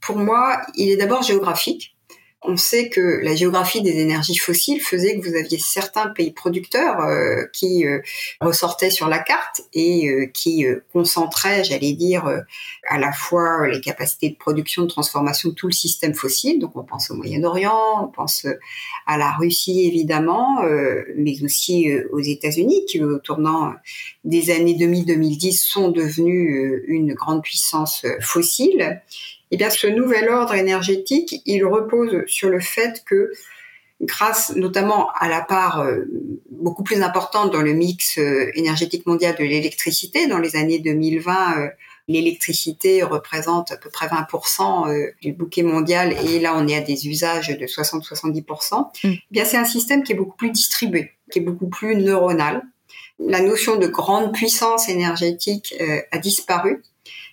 pour 0.01 0.18
moi, 0.18 0.62
il 0.75 0.91
est 0.91 0.98
d'abord 0.98 1.24
géographique. 1.24 1.96
On 2.41 2.56
sait 2.56 2.88
que 2.88 3.20
la 3.22 3.36
géographie 3.36 3.82
des 3.82 4.00
énergies 4.00 4.38
fossiles 4.38 4.79
faisait 4.79 5.20
que 5.20 5.27
vous 5.27 5.36
aviez 5.36 5.60
certains 5.60 6.08
pays 6.08 6.32
producteurs 6.32 7.01
euh, 7.01 7.44
qui 7.51 7.86
euh, 7.86 8.00
ressortaient 8.39 8.89
sur 8.89 9.10
la 9.10 9.20
carte 9.20 9.62
et 9.74 10.08
euh, 10.08 10.25
qui 10.27 10.65
concentraient, 10.94 11.65
j'allais 11.65 11.91
dire, 11.91 12.44
à 12.88 12.98
la 12.98 13.12
fois 13.12 13.68
les 13.68 13.82
capacités 13.82 14.29
de 14.29 14.38
production, 14.38 14.84
de 14.84 14.88
transformation 14.88 15.50
de 15.50 15.53
tout 15.53 15.68
le 15.68 15.74
système 15.74 16.13
fossile. 16.13 16.60
Donc 16.60 16.77
on 16.77 16.84
pense 16.84 17.12
au 17.12 17.15
Moyen-Orient, 17.15 18.06
on 18.06 18.08
pense 18.08 18.48
à 19.06 19.18
la 19.18 19.32
Russie 19.32 19.86
évidemment, 19.86 20.62
mais 21.18 21.44
aussi 21.44 21.91
aux 22.12 22.22
États-Unis 22.22 22.86
qui 22.86 23.03
au 23.03 23.20
tournant 23.20 23.74
des 24.24 24.52
années 24.52 24.76
2000-2010 24.76 25.64
sont 25.64 25.90
devenus 25.90 26.82
une 26.88 27.14
grande 27.14 27.42
puissance 27.42 28.06
fossile 28.22 29.02
eh 29.52 29.58
bien, 29.58 29.70
ce 29.70 29.88
nouvel 29.88 30.30
ordre 30.30 30.54
énergétique, 30.54 31.42
il 31.46 31.66
repose 31.66 32.24
sur 32.28 32.50
le 32.50 32.60
fait 32.60 33.04
que, 33.06 33.32
grâce 34.02 34.56
notamment 34.56 35.10
à 35.20 35.28
la 35.28 35.42
part 35.42 35.82
euh, 35.82 36.06
beaucoup 36.52 36.84
plus 36.84 37.02
importante 37.02 37.52
dans 37.52 37.62
le 37.62 37.74
mix 37.74 38.18
euh, 38.18 38.50
énergétique 38.54 39.06
mondial 39.06 39.36
de 39.38 39.44
l'électricité, 39.44 40.28
dans 40.28 40.38
les 40.38 40.56
années 40.56 40.80
2020, 40.80 41.58
euh, 41.58 41.70
l'électricité 42.08 43.04
représente 43.04 43.72
à 43.72 43.78
peu 43.78 43.90
près 43.90 44.08
20% 44.08 45.14
du 45.22 45.34
bouquet 45.34 45.64
mondial, 45.64 46.16
et 46.26 46.40
là, 46.40 46.56
on 46.56 46.68
est 46.68 46.76
à 46.76 46.82
des 46.82 47.08
usages 47.08 47.50
de 47.50 47.66
60-70%. 47.66 48.80
Mm. 48.82 48.88
Eh 49.04 49.20
bien, 49.32 49.46
c'est 49.46 49.58
un 49.58 49.66
système 49.66 50.04
qui 50.04 50.14
est 50.14 50.16
beaucoup 50.16 50.38
plus 50.38 50.52
distribué, 50.52 51.12
qui 51.32 51.40
est 51.40 51.44
beaucoup 51.44 51.68
plus 51.68 51.96
neuronal. 51.96 52.64
La 53.20 53.42
notion 53.42 53.76
de 53.76 53.88
grande 53.88 54.34
puissance 54.34 54.88
énergétique 54.90 55.76
a 56.12 56.18
disparu 56.18 56.82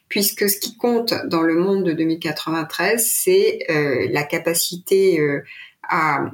puisque 0.08 0.48
ce 0.48 0.58
qui 0.58 0.76
compte 0.76 1.14
dans 1.26 1.42
le 1.42 1.54
monde 1.54 1.84
de 1.84 1.92
2093, 1.92 3.04
c'est 3.04 3.58
euh, 3.70 4.06
la 4.10 4.22
capacité 4.22 5.20
euh, 5.20 5.42
à 5.88 6.30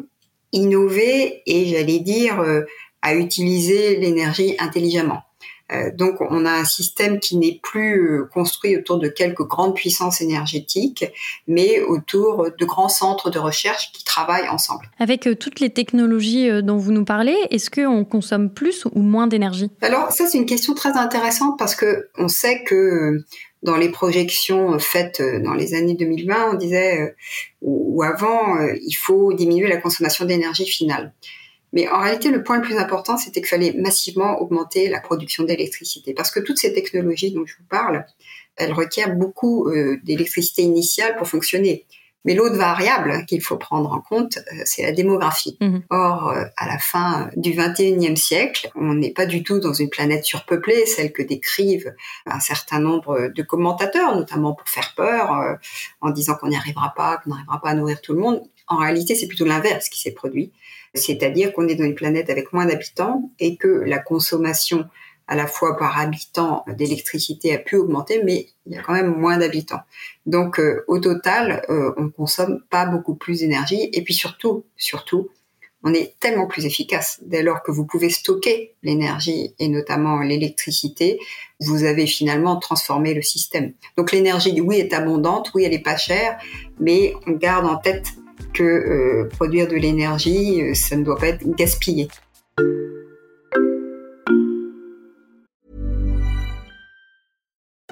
innover 0.52 1.42
et, 1.46 1.66
j'allais 1.66 2.00
dire, 2.00 2.40
euh, 2.40 2.62
à 3.00 3.14
utiliser 3.14 3.96
l'énergie 3.96 4.54
intelligemment. 4.58 5.22
Donc 5.94 6.20
on 6.20 6.44
a 6.44 6.52
un 6.52 6.64
système 6.64 7.18
qui 7.18 7.36
n'est 7.36 7.60
plus 7.62 8.24
construit 8.32 8.76
autour 8.76 8.98
de 8.98 9.08
quelques 9.08 9.46
grandes 9.46 9.74
puissances 9.74 10.20
énergétiques, 10.20 11.04
mais 11.46 11.80
autour 11.80 12.48
de 12.56 12.64
grands 12.64 12.88
centres 12.88 13.30
de 13.30 13.38
recherche 13.38 13.92
qui 13.92 14.04
travaillent 14.04 14.48
ensemble. 14.48 14.90
Avec 14.98 15.28
toutes 15.38 15.60
les 15.60 15.70
technologies 15.70 16.62
dont 16.62 16.76
vous 16.76 16.92
nous 16.92 17.04
parlez, 17.04 17.36
est-ce 17.50 17.70
qu'on 17.70 18.04
consomme 18.04 18.50
plus 18.50 18.84
ou 18.92 19.00
moins 19.00 19.26
d'énergie? 19.26 19.70
Alors 19.80 20.12
ça 20.12 20.26
c'est 20.26 20.38
une 20.38 20.46
question 20.46 20.74
très 20.74 20.92
intéressante 20.92 21.58
parce 21.58 21.74
que 21.74 22.08
on 22.18 22.28
sait 22.28 22.62
que 22.64 23.24
dans 23.62 23.76
les 23.76 23.90
projections 23.90 24.78
faites 24.78 25.20
euh, 25.20 25.40
dans 25.40 25.54
les 25.54 25.74
années 25.74 25.94
2020, 25.94 26.52
on 26.52 26.54
disait 26.54 27.00
euh, 27.00 27.14
ou, 27.62 28.02
avant, 28.02 28.56
euh, 28.56 28.74
il 28.82 28.94
faut 28.94 29.32
diminuer 29.32 29.68
la 29.68 29.76
consommation 29.76 30.24
d'énergie 30.24 30.66
finale. 30.66 31.12
Mais 31.72 31.88
en 31.88 32.00
réalité, 32.00 32.30
le 32.30 32.42
point 32.42 32.56
le 32.56 32.62
plus 32.62 32.76
important, 32.76 33.16
c'était 33.16 33.40
qu'il 33.40 33.48
fallait 33.48 33.72
massivement 33.72 34.40
augmenter 34.40 34.88
la 34.88 35.00
production 35.00 35.44
d'électricité. 35.44 36.12
Parce 36.14 36.30
que 36.30 36.40
toutes 36.40 36.58
ces 36.58 36.72
technologies 36.72 37.32
dont 37.32 37.46
je 37.46 37.56
vous 37.56 37.66
parle, 37.68 38.04
elles 38.56 38.72
requièrent 38.72 39.16
beaucoup 39.16 39.70
d'électricité 40.02 40.62
initiale 40.62 41.16
pour 41.16 41.28
fonctionner. 41.28 41.86
Mais 42.24 42.34
l'autre 42.34 42.56
variable 42.56 43.24
qu'il 43.26 43.42
faut 43.42 43.56
prendre 43.56 43.92
en 43.92 44.00
compte, 44.00 44.38
euh, 44.38 44.62
c'est 44.64 44.82
la 44.82 44.92
démographie. 44.92 45.56
Mhm. 45.60 45.82
Or, 45.90 46.28
euh, 46.28 46.44
à 46.56 46.66
la 46.66 46.78
fin 46.78 47.30
du 47.36 47.52
21e 47.52 48.16
siècle, 48.16 48.70
on 48.74 48.94
n'est 48.94 49.12
pas 49.12 49.26
du 49.26 49.42
tout 49.42 49.58
dans 49.58 49.72
une 49.72 49.90
planète 49.90 50.24
surpeuplée, 50.24 50.86
celle 50.86 51.12
que 51.12 51.22
décrivent 51.22 51.94
un 52.26 52.40
certain 52.40 52.78
nombre 52.78 53.28
de 53.34 53.42
commentateurs, 53.42 54.14
notamment 54.14 54.54
pour 54.54 54.68
faire 54.68 54.94
peur, 54.96 55.32
euh, 55.32 55.54
en 56.00 56.10
disant 56.10 56.34
qu'on 56.36 56.48
n'y 56.48 56.56
arrivera 56.56 56.94
pas, 56.96 57.18
qu'on 57.18 57.30
n'arrivera 57.30 57.60
pas 57.60 57.70
à 57.70 57.74
nourrir 57.74 58.00
tout 58.00 58.12
le 58.12 58.20
monde. 58.20 58.42
En 58.68 58.76
réalité, 58.76 59.14
c'est 59.14 59.26
plutôt 59.26 59.44
l'inverse 59.44 59.88
qui 59.88 60.00
s'est 60.00 60.12
produit. 60.12 60.52
C'est-à-dire 60.94 61.52
qu'on 61.52 61.68
est 61.68 61.74
dans 61.74 61.84
une 61.84 61.94
planète 61.94 62.30
avec 62.30 62.52
moins 62.52 62.66
d'habitants 62.66 63.30
et 63.40 63.56
que 63.56 63.68
la 63.68 63.98
consommation 63.98 64.88
à 65.32 65.34
la 65.34 65.46
fois 65.46 65.78
par 65.78 65.98
habitant 65.98 66.62
d'électricité 66.68 67.54
a 67.54 67.58
pu 67.58 67.76
augmenter, 67.76 68.22
mais 68.22 68.48
il 68.66 68.74
y 68.74 68.76
a 68.76 68.82
quand 68.82 68.92
même 68.92 69.16
moins 69.18 69.38
d'habitants. 69.38 69.80
Donc 70.26 70.60
euh, 70.60 70.84
au 70.88 70.98
total, 70.98 71.64
euh, 71.70 71.94
on 71.96 72.10
consomme 72.10 72.60
pas 72.68 72.84
beaucoup 72.84 73.14
plus 73.14 73.40
d'énergie 73.40 73.88
et 73.94 74.02
puis 74.02 74.12
surtout, 74.12 74.66
surtout, 74.76 75.30
on 75.84 75.94
est 75.94 76.16
tellement 76.20 76.46
plus 76.46 76.66
efficace 76.66 77.18
dès 77.22 77.42
lors 77.42 77.62
que 77.62 77.70
vous 77.70 77.86
pouvez 77.86 78.10
stocker 78.10 78.74
l'énergie 78.82 79.54
et 79.58 79.68
notamment 79.68 80.20
l'électricité, 80.20 81.18
vous 81.60 81.84
avez 81.84 82.06
finalement 82.06 82.56
transformé 82.56 83.14
le 83.14 83.22
système. 83.22 83.72
Donc 83.96 84.12
l'énergie, 84.12 84.60
oui, 84.60 84.80
est 84.80 84.92
abondante, 84.92 85.50
oui, 85.54 85.64
elle 85.64 85.72
est 85.72 85.82
pas 85.82 85.96
chère, 85.96 86.38
mais 86.78 87.14
on 87.26 87.32
garde 87.32 87.64
en 87.64 87.78
tête 87.78 88.08
que 88.52 88.62
euh, 88.62 89.28
produire 89.30 89.66
de 89.66 89.76
l'énergie, 89.76 90.76
ça 90.76 90.94
ne 90.94 91.04
doit 91.04 91.16
pas 91.16 91.28
être 91.28 91.56
gaspillé. 91.56 92.08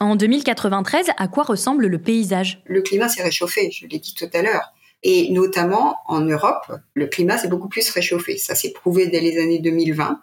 En 0.00 0.16
2093, 0.16 1.10
à 1.18 1.28
quoi 1.28 1.44
ressemble 1.44 1.86
le 1.86 1.98
paysage? 1.98 2.62
Le 2.64 2.80
climat 2.80 3.10
s'est 3.10 3.22
réchauffé, 3.22 3.70
je 3.70 3.86
l'ai 3.86 3.98
dit 3.98 4.14
tout 4.14 4.30
à 4.32 4.40
l'heure. 4.40 4.72
Et 5.02 5.30
notamment 5.30 5.96
en 6.06 6.20
Europe, 6.20 6.72
le 6.94 7.06
climat 7.06 7.36
s'est 7.36 7.48
beaucoup 7.48 7.68
plus 7.68 7.88
réchauffé. 7.90 8.38
Ça 8.38 8.54
s'est 8.54 8.72
prouvé 8.72 9.08
dès 9.08 9.20
les 9.20 9.38
années 9.38 9.58
2020 9.58 10.22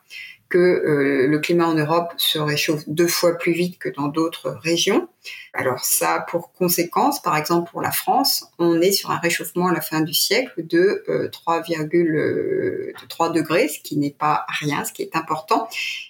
que 0.50 0.58
euh, 0.58 1.28
le 1.28 1.40
climat 1.40 1.68
en 1.68 1.74
Europe 1.74 2.14
se 2.18 2.40
réchauffe 2.40 2.84
deux 2.88 3.08
fois 3.08 3.38
plus 3.38 3.52
vite 3.52 3.80
que 3.80 3.90
dans 3.90 4.08
d'autres 4.08 4.58
régions. 4.62 5.10
Alors 5.54 5.84
ça 5.84 6.16
a 6.16 6.20
pour 6.22 6.54
conséquence, 6.54 7.22
par 7.22 7.36
exemple 7.36 7.70
pour 7.72 7.82
la 7.82 7.92
France, 7.92 8.46
on 8.60 8.80
est 8.80 8.92
sur 8.92 9.12
un 9.12 9.18
réchauffement 9.18 9.68
à 9.68 9.74
la 9.74 9.82
fin 9.82 10.02
du 10.02 10.14
siècle 10.14 10.66
de 10.66 11.04
3,3 11.08 11.70
euh, 11.70 13.34
degrés, 13.34 13.68
ce 13.68 13.80
qui 13.80 13.98
n'est 13.98 14.16
pas 14.18 14.46
rien, 14.48 14.86
ce 14.86 14.94
qui 14.94 15.02
est 15.02 15.16
important. 15.16 15.68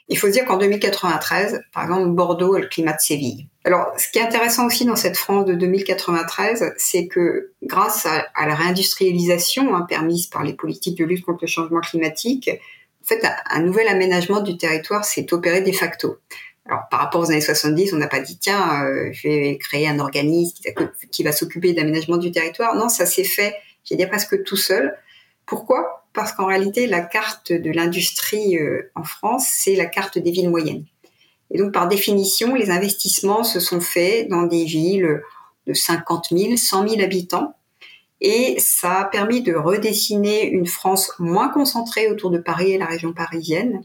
Il 0.10 0.17
faut 0.17 0.29
dire 0.29 0.46
qu'en 0.46 0.58
2093, 0.58 1.63
par 1.74 1.84
exemple, 1.84 2.10
Bordeaux 2.10 2.56
a 2.56 2.60
le 2.60 2.67
climat 2.67 2.94
de 2.94 3.00
Séville. 3.00 3.48
Alors, 3.63 3.91
ce 3.98 4.10
qui 4.10 4.20
est 4.20 4.22
intéressant 4.22 4.65
aussi 4.65 4.86
dans 4.86 4.96
cette 4.96 5.17
France 5.17 5.46
de 5.46 5.53
2093, 5.53 6.74
c'est 6.77 7.08
que 7.08 7.51
grâce 7.63 8.06
à, 8.06 8.48
la 8.48 8.56
réindustrialisation 8.56 9.75
hein, 9.75 9.82
permise 9.82 10.27
par 10.27 10.44
les 10.44 10.53
politiques 10.53 10.98
de 10.98 11.03
lutte 11.03 11.25
contre 11.25 11.39
le 11.41 11.48
changement 11.48 11.82
climatique, 11.82 12.50
en 13.08 13.16
fait, 13.16 13.26
un 13.50 13.62
nouvel 13.62 13.88
aménagement 13.88 14.42
du 14.42 14.58
territoire 14.58 15.06
s'est 15.06 15.34
opéré 15.34 15.62
de 15.62 15.72
facto. 15.72 16.18
Alors, 16.66 16.90
par 16.92 17.00
rapport 17.00 17.22
aux 17.22 17.32
années 17.32 17.40
70, 17.40 17.94
on 17.94 17.98
n'a 17.98 18.08
pas 18.08 18.20
dit, 18.20 18.38
tiens, 18.38 18.84
euh, 18.84 19.10
je 19.14 19.30
vais 19.30 19.58
créer 19.58 19.88
un 19.88 20.00
organisme 20.00 20.62
qui, 21.10 21.24
va 21.24 21.32
s'occuper 21.32 21.72
d'aménagement 21.72 22.18
du 22.18 22.32
territoire. 22.32 22.76
Non, 22.76 22.90
ça 22.90 23.06
s'est 23.06 23.24
fait, 23.24 23.56
j'ai 23.86 23.96
dit 23.96 24.06
presque 24.06 24.44
tout 24.44 24.58
seul. 24.58 24.94
Pourquoi? 25.46 26.06
Parce 26.12 26.34
qu'en 26.34 26.48
réalité, 26.48 26.86
la 26.86 27.00
carte 27.00 27.54
de 27.54 27.72
l'industrie 27.72 28.58
euh, 28.58 28.92
en 28.96 29.06
France, 29.06 29.48
c'est 29.50 29.76
la 29.76 29.86
carte 29.86 30.18
des 30.18 30.32
villes 30.32 30.50
moyennes. 30.50 30.84
Et 31.52 31.58
donc, 31.58 31.72
par 31.72 31.88
définition, 31.88 32.56
les 32.56 32.72
investissements 32.72 33.46
se 33.46 33.62
sont 33.62 33.80
faits 33.80 34.28
dans 34.28 34.44
des 34.44 34.66
villes 34.66 35.22
de 35.66 35.74
50 35.74 36.28
000, 36.32 36.58
100 36.58 36.90
000 36.90 37.02
habitants, 37.02 37.56
et 38.21 38.55
ça 38.59 39.01
a 39.01 39.05
permis 39.05 39.41
de 39.41 39.53
redessiner 39.53 40.47
une 40.47 40.65
France 40.65 41.12
moins 41.19 41.50
concentrée 41.50 42.09
autour 42.09 42.31
de 42.31 42.38
Paris 42.38 42.71
et 42.71 42.77
la 42.77 42.86
région 42.86 43.13
parisienne. 43.13 43.81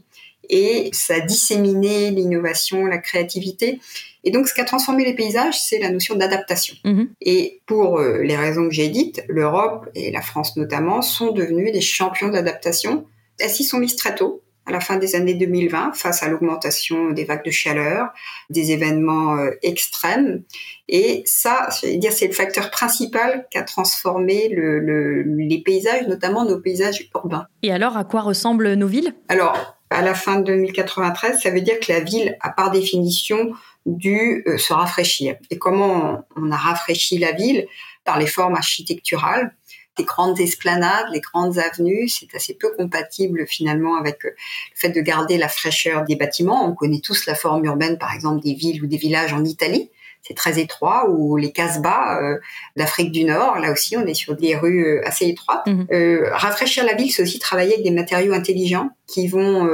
Et 0.49 0.89
ça 0.91 1.15
a 1.15 1.19
disséminé 1.21 2.11
l'innovation, 2.11 2.85
la 2.85 2.97
créativité. 2.97 3.79
Et 4.25 4.31
donc, 4.31 4.47
ce 4.47 4.53
qui 4.53 4.61
a 4.61 4.65
transformé 4.65 5.05
les 5.05 5.13
paysages, 5.13 5.61
c'est 5.61 5.79
la 5.79 5.89
notion 5.89 6.15
d'adaptation. 6.15 6.75
Mhm. 6.83 7.09
Et 7.21 7.61
pour 7.65 7.99
euh, 7.99 8.23
les 8.23 8.35
raisons 8.35 8.67
que 8.67 8.73
j'ai 8.73 8.89
dites, 8.89 9.23
l'Europe 9.29 9.89
et 9.95 10.11
la 10.11 10.21
France 10.21 10.57
notamment 10.57 11.01
sont 11.01 11.31
devenus 11.31 11.71
des 11.71 11.81
champions 11.81 12.29
d'adaptation. 12.29 13.05
Elles 13.39 13.49
s'y 13.49 13.63
sont 13.63 13.79
mises 13.79 13.95
très 13.95 14.15
tôt 14.15 14.42
à 14.65 14.71
la 14.71 14.79
fin 14.79 14.97
des 14.97 15.15
années 15.15 15.33
2020 15.33 15.93
face 15.93 16.23
à 16.23 16.29
l'augmentation 16.29 17.11
des 17.11 17.25
vagues 17.25 17.45
de 17.45 17.51
chaleur, 17.51 18.09
des 18.49 18.71
événements 18.71 19.35
euh, 19.35 19.51
extrêmes. 19.61 20.43
Et 20.87 21.23
ça, 21.25 21.69
dire, 21.83 22.13
c'est 22.13 22.27
le 22.27 22.33
facteur 22.33 22.71
principal 22.71 23.47
qui 23.51 23.57
a 23.57 23.63
transformé 23.63 24.49
le, 24.49 25.23
les 25.23 25.61
paysages, 25.61 26.07
notamment 26.07 26.45
nos 26.45 26.59
paysages 26.59 27.09
urbains. 27.13 27.47
Et 27.61 27.71
alors, 27.71 27.97
à 27.97 28.03
quoi 28.03 28.21
ressemblent 28.21 28.73
nos 28.73 28.87
villes? 28.87 29.13
Alors, 29.27 29.77
à 29.89 30.01
la 30.01 30.13
fin 30.13 30.39
de 30.39 30.45
2093, 30.45 31.41
ça 31.41 31.49
veut 31.49 31.61
dire 31.61 31.79
que 31.79 31.91
la 31.91 31.99
ville 31.99 32.37
a 32.41 32.49
par 32.49 32.71
définition 32.71 33.53
dû 33.85 34.43
euh, 34.47 34.57
se 34.57 34.73
rafraîchir. 34.73 35.35
Et 35.49 35.57
comment 35.57 36.25
on 36.35 36.51
a 36.51 36.57
rafraîchi 36.57 37.17
la 37.17 37.33
ville? 37.33 37.67
Par 38.05 38.19
les 38.19 38.27
formes 38.27 38.55
architecturales 38.55 39.55
les 39.97 40.05
grandes 40.05 40.39
esplanades, 40.39 41.07
les 41.11 41.19
grandes 41.19 41.57
avenues, 41.59 42.07
c'est 42.07 42.33
assez 42.35 42.53
peu 42.53 42.71
compatible 42.75 43.45
finalement 43.47 43.95
avec 43.95 44.25
euh, 44.25 44.29
le 44.29 44.75
fait 44.75 44.89
de 44.89 45.01
garder 45.01 45.37
la 45.37 45.47
fraîcheur 45.47 46.03
des 46.03 46.15
bâtiments. 46.15 46.65
On 46.65 46.73
connaît 46.73 47.01
tous 47.01 47.25
la 47.25 47.35
forme 47.35 47.65
urbaine, 47.65 47.97
par 47.97 48.13
exemple, 48.13 48.43
des 48.43 48.53
villes 48.53 48.83
ou 48.83 48.87
des 48.87 48.97
villages 48.97 49.33
en 49.33 49.43
Italie. 49.43 49.89
C'est 50.21 50.35
très 50.35 50.57
étroit, 50.57 51.09
ou 51.09 51.35
les 51.35 51.51
Casbah 51.51 52.17
euh, 52.21 52.39
d'Afrique 52.77 53.11
du 53.11 53.25
Nord, 53.25 53.59
là 53.59 53.73
aussi, 53.73 53.97
on 53.97 54.05
est 54.05 54.13
sur 54.13 54.37
des 54.37 54.55
rues 54.55 54.85
euh, 54.85 55.07
assez 55.07 55.27
étroites. 55.27 55.65
Mhm. 55.67 55.87
rafraîchir 56.31 56.85
la 56.85 56.93
ville, 56.93 57.11
c'est 57.11 57.21
aussi 57.21 57.39
travailler 57.39 57.73
avec 57.73 57.83
des 57.83 57.91
matériaux 57.91 58.33
intelligents 58.33 58.89
qui 59.05 59.27
vont 59.27 59.67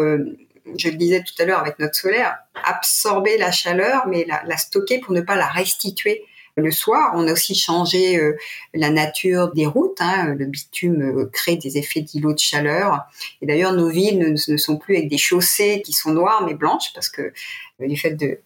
je 0.77 0.89
le 0.89 0.95
disais 0.95 1.23
tout 1.23 1.33
à 1.41 1.45
l'heure 1.45 1.59
avec 1.59 1.79
notre 1.79 1.95
solaire, 1.95 2.38
absorber 2.63 3.38
la 3.38 3.51
chaleur, 3.51 4.07
mais 4.07 4.25
la, 4.27 4.57
stocker 4.57 4.99
pour 4.99 5.13
ne 5.13 5.21
pas 5.21 5.35
la 5.35 5.47
restituer 5.47 6.23
le 6.56 6.72
soir. 6.72 7.13
On 7.15 7.27
a 7.27 7.34
aussi 7.34 7.56
changé 7.56 8.18
euh, 8.18 8.38
la 8.74 8.89
nature 8.89 9.51
des 9.53 9.65
routes. 9.65 9.98
Hein. 10.00 10.36
Le 10.38 10.46
bitume 10.46 11.01
euh, 11.01 11.29
crée 11.32 11.56
des 11.56 11.77
effets 11.77 12.01
d'îlots 12.01 12.34
de 12.34 12.39
chaleur. 12.39 13.06
Et 13.41 13.46
d'ailleurs, 13.46 13.74
nos 13.74 13.89
villes 13.89 14.20
ne, 14.20 14.58
sont 14.58 14.77
plus 14.77 14.98
avec 14.98 15.10
des 15.10 15.18
chaussées 15.18 15.82
qui 15.84 15.94
sont 15.94 16.12
noires 16.12 16.44
mais 16.46 16.53
blanches 16.53 16.91
parce 16.94 17.10
que 17.10 17.34
euh, 17.82 17.88
du 17.88 17.98
fait 17.98 18.12
de, 18.12 18.39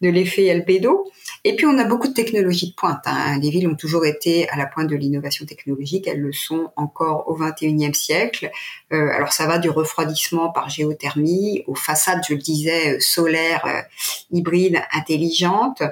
de 0.00 0.08
l'effet 0.08 0.50
alpédo. 0.50 1.10
Et 1.44 1.56
puis, 1.56 1.66
on 1.66 1.78
a 1.78 1.84
beaucoup 1.84 2.08
de 2.08 2.14
technologies 2.14 2.70
de 2.70 2.74
pointe. 2.74 3.02
Hein. 3.06 3.38
Les 3.40 3.50
villes 3.50 3.68
ont 3.68 3.76
toujours 3.76 4.06
été 4.06 4.48
à 4.48 4.56
la 4.56 4.66
pointe 4.66 4.88
de 4.88 4.96
l'innovation 4.96 5.46
technologique. 5.46 6.06
Elles 6.06 6.20
le 6.20 6.32
sont 6.32 6.70
encore 6.76 7.28
au 7.28 7.34
XXIe 7.34 7.94
siècle. 7.94 8.50
alors, 8.90 9.32
ça 9.32 9.46
va 9.46 9.58
du 9.58 9.70
refroidissement 9.70 10.50
par 10.50 10.70
géothermie 10.70 11.64
aux 11.66 11.74
façades, 11.74 12.20
je 12.28 12.34
le 12.34 12.40
disais, 12.40 12.98
solaires, 13.00 13.84
hybrides, 14.30 14.80
intelligentes 14.92 15.82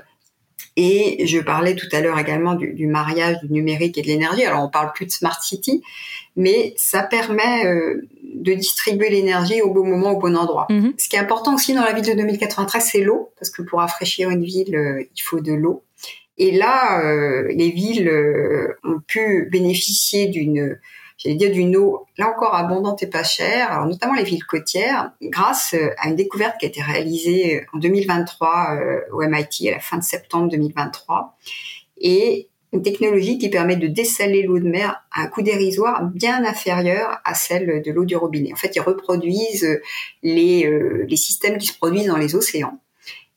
et 0.76 1.26
je 1.26 1.38
parlais 1.38 1.74
tout 1.74 1.88
à 1.92 2.00
l'heure 2.00 2.18
également 2.18 2.54
du, 2.54 2.86
mariage 2.86 3.38
du 3.42 3.52
numérique 3.52 3.96
et 3.96 4.02
de 4.02 4.06
l'énergie. 4.06 4.44
Alors 4.44 4.62
on 4.62 4.68
parle 4.68 4.92
plus 4.92 5.06
de 5.06 5.10
smart 5.10 5.42
city, 5.42 5.82
mais 6.36 6.74
ça 6.76 7.02
permet 7.02 7.64
euh, 7.64 8.06
de 8.34 8.52
distribuer 8.52 9.08
l'énergie 9.08 9.62
au 9.62 9.72
bon 9.72 9.86
moment, 9.86 10.12
au 10.12 10.20
bon 10.20 10.36
endroit. 10.36 10.66
Mhm. 10.68 10.92
Ce 10.98 11.08
qui 11.08 11.16
est 11.16 11.18
important 11.18 11.54
aussi 11.54 11.72
dans 11.74 11.82
la 11.82 11.94
ville 11.94 12.04
de 12.04 12.12
2093, 12.12 12.84
c'est 12.84 13.00
l'eau, 13.00 13.30
parce 13.38 13.50
que 13.50 13.62
pour 13.62 13.78
rafraîchir 13.78 14.28
une 14.28 14.44
ville, 14.44 14.76
euh, 14.76 15.02
il 15.02 15.22
faut 15.22 15.40
de 15.40 15.52
l'eau. 15.52 15.82
Et 16.36 16.52
là, 16.52 17.02
euh, 17.02 17.50
les 17.54 17.70
villes 17.70 18.12
ont 18.84 19.00
pu 19.06 19.48
bénéficier 19.50 20.26
d'une 20.26 20.78
j'allais 21.16 21.36
dire 21.36 21.50
d'une 21.50 21.76
eau 21.76 22.06
là 22.18 22.30
encore 22.30 22.54
abondante 22.54 23.02
et 23.02 23.06
pas 23.06 23.24
chère, 23.24 23.72
alors 23.72 23.86
notamment 23.86 24.14
les 24.14 24.24
villes 24.24 24.44
côtières, 24.44 25.12
grâce 25.22 25.74
euh, 25.74 25.90
à 25.98 26.08
une 26.08 26.16
découverte 26.16 26.56
qui 26.58 26.66
a 26.66 26.68
été 26.68 26.82
réalisée 26.82 27.56
euh, 27.56 27.64
en 27.72 27.78
2023 27.78 28.76
euh, 28.80 29.00
au 29.12 29.20
MIT 29.26 29.68
à 29.68 29.72
la 29.72 29.80
fin 29.80 29.98
de 29.98 30.04
septembre 30.04 30.48
2023 30.50 31.36
et 31.98 32.48
une 32.72 32.82
technologie 32.82 33.38
qui 33.38 33.48
permet 33.48 33.76
de 33.76 33.86
dessaler 33.86 34.42
l'eau 34.42 34.58
de 34.58 34.68
mer 34.68 35.02
à 35.12 35.22
un 35.22 35.26
coût 35.28 35.42
dérisoire 35.42 36.04
bien 36.04 36.44
inférieur 36.44 37.20
à 37.24 37.34
celle 37.34 37.80
de 37.80 37.92
l'eau 37.92 38.04
du 38.04 38.16
robinet. 38.16 38.52
En 38.52 38.56
fait, 38.56 38.74
ils 38.76 38.80
reproduisent 38.80 39.80
les, 40.22 40.68
les 41.08 41.16
systèmes 41.16 41.58
qui 41.58 41.68
se 41.68 41.78
produisent 41.78 42.08
dans 42.08 42.18
les 42.18 42.34
océans. 42.34 42.78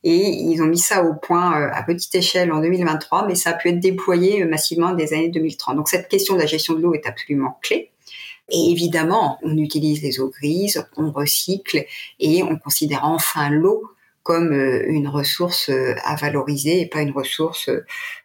Et 0.03 0.29
ils 0.29 0.62
ont 0.62 0.65
mis 0.65 0.77
ça 0.77 1.03
au 1.03 1.13
point 1.13 1.60
euh, 1.60 1.70
à 1.74 1.84
petite 1.84 2.15
échelle 2.15 2.51
en 2.51 2.62
2023, 2.62 3.27
mais 3.27 3.36
ça 3.36 3.51
a 3.51 3.53
pu 3.53 3.70
être 3.70 3.79
déployé 3.79 4.44
euh, 4.44 4.48
massivement 4.48 4.94
des 4.94 5.13
années 5.13 5.29
2030. 5.29 5.75
Donc 5.75 5.89
cette 5.89 6.08
question 6.08 6.36
de 6.36 6.39
la 6.39 6.46
gestion 6.46 6.74
de 6.74 6.82
l'eau 6.82 6.94
est 6.94 7.06
absolument 7.06 7.58
clé. 7.62 7.91
Et 8.51 8.72
évidemment, 8.72 9.38
on 9.44 9.58
utilise 9.58 10.01
les 10.01 10.20
eaux 10.20 10.29
grises, 10.29 10.86
on 10.98 11.12
recycle 11.12 11.86
et 12.20 12.44
on 12.44 12.58
considère 12.58 13.03
enfin 13.03 13.50
l'eau 13.50 13.84
comme 14.24 14.54
euh, 14.54 14.84
une 14.88 15.08
ressource 15.08 15.72
à 16.04 16.16
valoriser 16.16 16.82
et 16.82 16.86
pas 16.86 17.02
une 17.02 17.12
ressource 17.12 17.70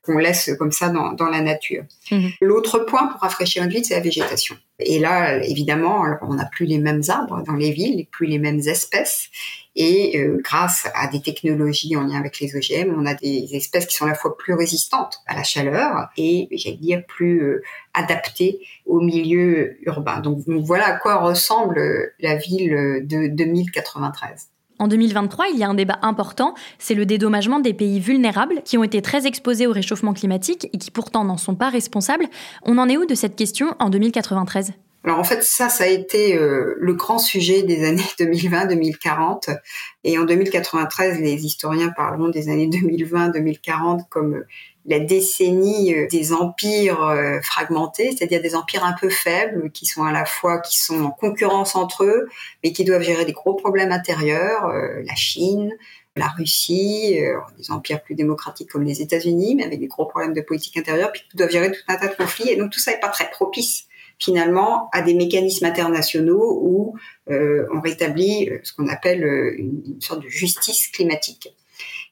qu'on 0.03 0.19
laisse 0.19 0.51
comme 0.59 0.73
ça 0.73 0.89
dans, 0.89 1.13
dans 1.13 1.29
la 1.29 1.41
nature. 1.41 1.85
Mhm. 2.11 2.31
L'autre 2.41 2.81
point 2.81 3.07
pour 3.07 3.21
rafraîchir 3.21 3.63
une 3.63 3.71
ville, 3.71 3.85
c'est 3.85 3.95
la 3.95 4.01
végétation. 4.01 4.57
Et 4.81 4.99
là, 4.99 5.37
évidemment, 5.45 6.05
on 6.23 6.35
n'a 6.35 6.47
plus 6.47 6.67
les 6.67 6.79
mêmes 6.79 7.03
arbres 7.09 7.43
dans 7.45 7.55
les 7.55 7.71
villes, 7.71 8.07
plus 8.11 8.27
les 8.27 8.39
mêmes 8.39 8.59
espèces. 8.59 9.31
Et 9.77 10.19
euh, 10.19 10.41
grâce 10.43 10.89
à 10.95 11.09
des 11.09 11.21
technologies 11.21 11.97
en 11.97 12.03
lien 12.03 12.19
avec 12.19 12.39
les 12.41 12.55
OGM, 12.55 12.95
on 12.97 13.07
a 13.07 13.15
des 13.15 13.49
espèces 13.53 13.87
qui 13.87 13.95
sont 13.95 14.05
à 14.05 14.09
la 14.09 14.15
fois 14.15 14.37
plus 14.37 14.55
résistantes 14.55 15.19
à 15.27 15.35
la 15.35 15.43
chaleur 15.43 16.09
et, 16.17 16.49
j'allais 16.53 16.77
dire, 16.77 17.03
plus 17.07 17.43
euh, 17.43 17.63
adaptées 17.93 18.61
au 18.87 19.01
milieu 19.01 19.77
urbain. 19.87 20.21
Donc, 20.21 20.43
voilà 20.47 20.87
à 20.87 20.99
quoi 20.99 21.17
ressemble 21.17 22.13
la 22.21 22.37
ville 22.37 23.07
de 23.07 23.29
2093. 23.29 24.51
En 24.78 24.88
2023, 24.88 25.46
il 25.53 25.59
y 25.59 25.64
a 25.64 25.68
un 25.68 25.75
débat 25.75 25.99
important, 26.03 26.55
c'est 26.79 26.94
le 26.94 27.07
dédommagement 27.07 27.61
des 27.61 27.75
pays 27.75 28.01
vulnérables 28.01 28.62
qui 28.64 28.77
ont 28.77 28.85
été 28.85 29.03
très 29.03 29.27
exposés 29.27 29.66
au 29.66 29.72
réchauffement 29.72 30.14
climatique 30.14 30.68
et 30.72 30.79
qui 30.79 30.90
pourtant 30.90 31.25
n'en 31.25 31.37
sont 31.37 31.55
pas 31.55 31.70
responsables. 31.70 32.27
On 32.64 32.79
en 32.79 32.88
est 32.88 32.96
où 32.96 33.07
de 33.07 33.14
cette 33.14 33.37
question 33.37 33.75
en 33.79 33.90
2093 33.90 34.72
alors 35.07 35.18
en 35.18 35.25
fait, 35.25 35.42
ça, 35.42 35.68
ça 35.68 35.85
a 35.85 35.87
été 35.87 36.35
euh, 36.35 36.77
le 36.79 36.94
grand 36.94 37.18
sujet 37.18 37.62
des 37.62 37.85
années 37.85 38.01
2020-2040. 38.18 39.55
Et 40.03 40.16
en 40.16 40.25
2093, 40.25 41.20
les 41.20 41.44
historiens 41.44 41.90
parleront 41.94 42.31
des 42.31 42.49
années 42.49 42.68
2020-2040 42.68 44.09
comme 44.09 44.44
la 44.87 45.01
décennie 45.01 45.94
euh, 45.94 46.07
des 46.09 46.33
empires 46.33 47.03
euh, 47.03 47.40
fragmentés, 47.42 48.11
c'est-à-dire 48.12 48.42
des 48.42 48.55
empires 48.55 48.85
un 48.85 48.94
peu 48.99 49.09
faibles 49.09 49.70
qui 49.70 49.87
sont 49.87 50.05
à 50.05 50.12
la 50.12 50.25
fois 50.25 50.61
qui 50.61 50.79
sont 50.79 51.03
en 51.03 51.11
concurrence 51.11 51.77
entre 51.77 52.05
eux, 52.05 52.29
mais 52.62 52.73
qui 52.73 52.85
doivent 52.85 53.03
gérer 53.03 53.25
des 53.25 53.33
gros 53.33 53.55
problèmes 53.55 53.92
intérieurs, 53.92 54.66
la 54.68 55.14
Chine, 55.14 55.73
la 56.16 56.29
Russie, 56.29 57.18
des 57.59 57.70
empires 57.70 58.03
plus 58.03 58.14
démocratiques 58.14 58.70
comme 58.70 58.85
les 58.85 59.03
États-Unis, 59.03 59.55
mais 59.57 59.64
avec 59.64 59.81
des 59.81 59.87
gros 59.88 60.07
problèmes 60.07 60.35
de 60.35 60.40
politique 60.40 60.77
intérieure, 60.77 61.12
puis 61.12 61.23
qui 61.31 61.37
doivent 61.37 61.51
gérer 61.51 61.73
tout 61.73 61.81
un 61.88 61.97
tas 61.97 62.09
de 62.09 62.14
conflits. 62.14 62.51
Et 62.51 62.57
donc 62.57 62.70
tout 62.70 62.81
ça 62.81 62.92
n'est 62.92 63.01
pas 63.01 63.09
très 63.09 63.31
propice 63.31 63.87
finalement 64.18 64.88
à 64.92 65.03
des 65.03 65.14
mécanismes 65.14 65.66
internationaux 65.66 66.59
où 66.62 66.97
euh, 67.31 67.66
on 67.73 67.81
rétablit 67.81 68.49
euh, 68.51 68.59
ce 68.62 68.73
qu'on 68.73 68.88
appelle 68.88 69.25
euh, 69.25 69.55
une, 69.59 70.01
sorte 70.01 70.23
de 70.23 70.29
justice 70.29 70.88
climatique. 70.88 71.55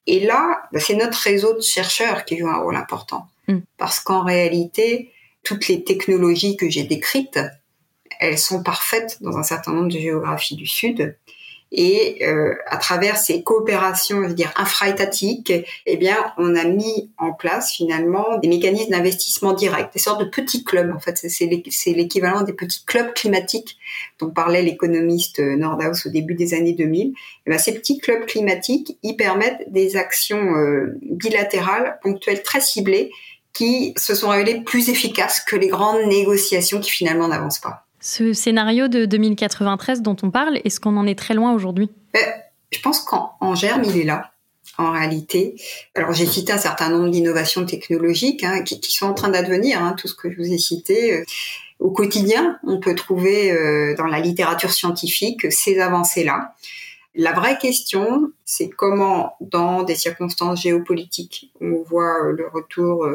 Et 0.07 0.21
là, 0.21 0.63
bah, 0.73 0.81
c'est 0.81 0.97
notre 0.97 1.19
réseau 1.19 1.55
de 1.55 1.61
chercheurs 1.61 2.25
qui 2.25 2.39
joue 2.39 2.49
un 2.49 2.59
rôle 2.59 2.77
important. 2.77 3.27
Mm. 3.49 3.59
Parce 3.79 4.01
qu'en 4.01 4.25
réalité, 4.25 5.13
toutes 5.43 5.69
les 5.69 5.85
technologies 5.85 6.57
que 6.57 6.69
j'ai 6.69 6.85
décrites, 6.85 7.41
elles 8.21 8.39
sont 8.39 8.63
parfaites 8.63 9.19
dans 9.21 9.37
un 9.37 9.43
certain 9.43 9.73
nombre 9.73 9.93
de 9.93 9.99
géographies 9.99 10.57
du 10.57 10.67
Sud. 10.67 11.17
Et 11.75 12.19
euh, 12.27 12.55
à 12.67 12.77
travers 12.77 13.17
ces 13.17 13.43
coopérations, 13.43 14.23
je 14.23 14.29
veux 14.29 14.35
dire, 14.35 14.53
infra-étatiques, 14.57 15.53
eh 15.87 15.97
bien, 15.97 16.17
on 16.37 16.55
a 16.55 16.65
mis 16.65 17.11
en 17.17 17.33
place 17.33 17.73
finalement 17.73 18.39
des 18.39 18.49
mécanismes 18.49 18.91
d'investissement 18.91 19.55
direct, 19.55 19.95
des 19.95 19.99
sortes 19.99 20.21
de 20.21 20.27
petits 20.27 20.65
clubs. 20.65 20.93
En 20.95 21.01
fait, 21.01 21.17
c'est 21.17 21.47
l'équivalent 21.47 22.43
des 22.43 22.53
petits 22.53 22.85
clubs 22.85 23.15
climatiques 23.15 23.79
dont 24.19 24.31
parlait 24.31 24.63
l'économiste 24.63 25.41
Nordhaus 25.41 26.07
au 26.07 26.11
début 26.11 26.35
des 26.35 26.53
années 26.53 26.75
2000. 26.75 27.15
Eh 27.47 27.51
bien, 27.51 27.59
ces 27.59 27.73
petits 27.73 27.99
clubs 27.99 28.27
climatiques, 28.27 28.99
ils 29.03 29.17
permettent 29.17 29.65
des 29.73 29.97
actions 29.97 30.55
euh, 30.55 30.99
bilatérales, 31.01 31.99
ponctuelles, 32.03 32.43
très 32.43 32.61
ciblées, 32.61 33.11
qui 33.55 33.95
se 33.97 34.15
sont 34.15 34.29
révélées 34.29 34.61
plus 34.61 34.91
efficaces 34.91 35.41
que 35.41 35.57
les 35.57 35.69
grandes 35.69 36.07
négociations 36.07 36.81
qui 36.81 36.91
finalement 36.91 37.29
n'avancent 37.29 37.61
pas. 37.61 37.87
Ce 38.05 38.33
scénario 38.33 38.89
de 38.89 39.05
2093 39.05 40.03
dont 40.03 40.17
on 40.25 40.33
parle, 40.33 40.61
est-ce 40.65 40.81
qu'on 40.81 40.97
en 40.97 41.07
est 41.07 41.17
très 41.17 41.35
loin 41.35 41.55
aujourd'hui? 41.55 41.89
Ben, 42.13 42.33
Je 42.73 42.81
pense 42.81 42.99
qu'en 42.99 43.55
germe, 43.55 43.85
il 43.85 43.97
est 43.97 44.05
là, 44.05 44.33
en 44.77 44.91
réalité. 44.91 45.55
Alors 45.95 46.13
j'ai 46.13 46.27
cité 46.27 46.51
un 46.53 46.59
certain 46.59 46.89
nombre 46.91 47.11
d'innovations 47.11 47.65
technologiques 47.65 48.43
hein, 48.43 48.63
qui, 48.63 48.81
sont 48.91 49.07
en 49.07 49.15
train 49.15 49.29
d'advenir, 49.29 49.81
hein, 49.81 49.95
tout 49.97 50.09
ce 50.09 50.17
que 50.17 50.33
je 50.33 50.37
vous 50.37 50.53
ai 50.53 50.59
cité. 50.59 51.13
Euh, 51.13 51.25
au 51.79 51.93
quotidien, 51.93 52.59
on 52.67 52.81
peut 52.81 52.97
trouver 52.97 53.53
euh, 53.53 53.95
dans 53.97 54.07
la 54.07 54.19
littérature 54.19 54.73
scientifique 54.73 55.53
ces 55.53 55.79
avancées-là. 55.79 56.57
La 57.15 57.33
vraie 57.33 57.57
question, 57.57 58.33
c'est 58.45 58.69
comment, 58.69 59.37
dans 59.41 59.85
des 59.85 59.95
circonstances 59.95 60.63
géopolitiques, 60.63 61.53
on 61.61 61.85
voit 61.85 62.25
euh, 62.25 62.33
le 62.33 62.49
retour 62.49 63.07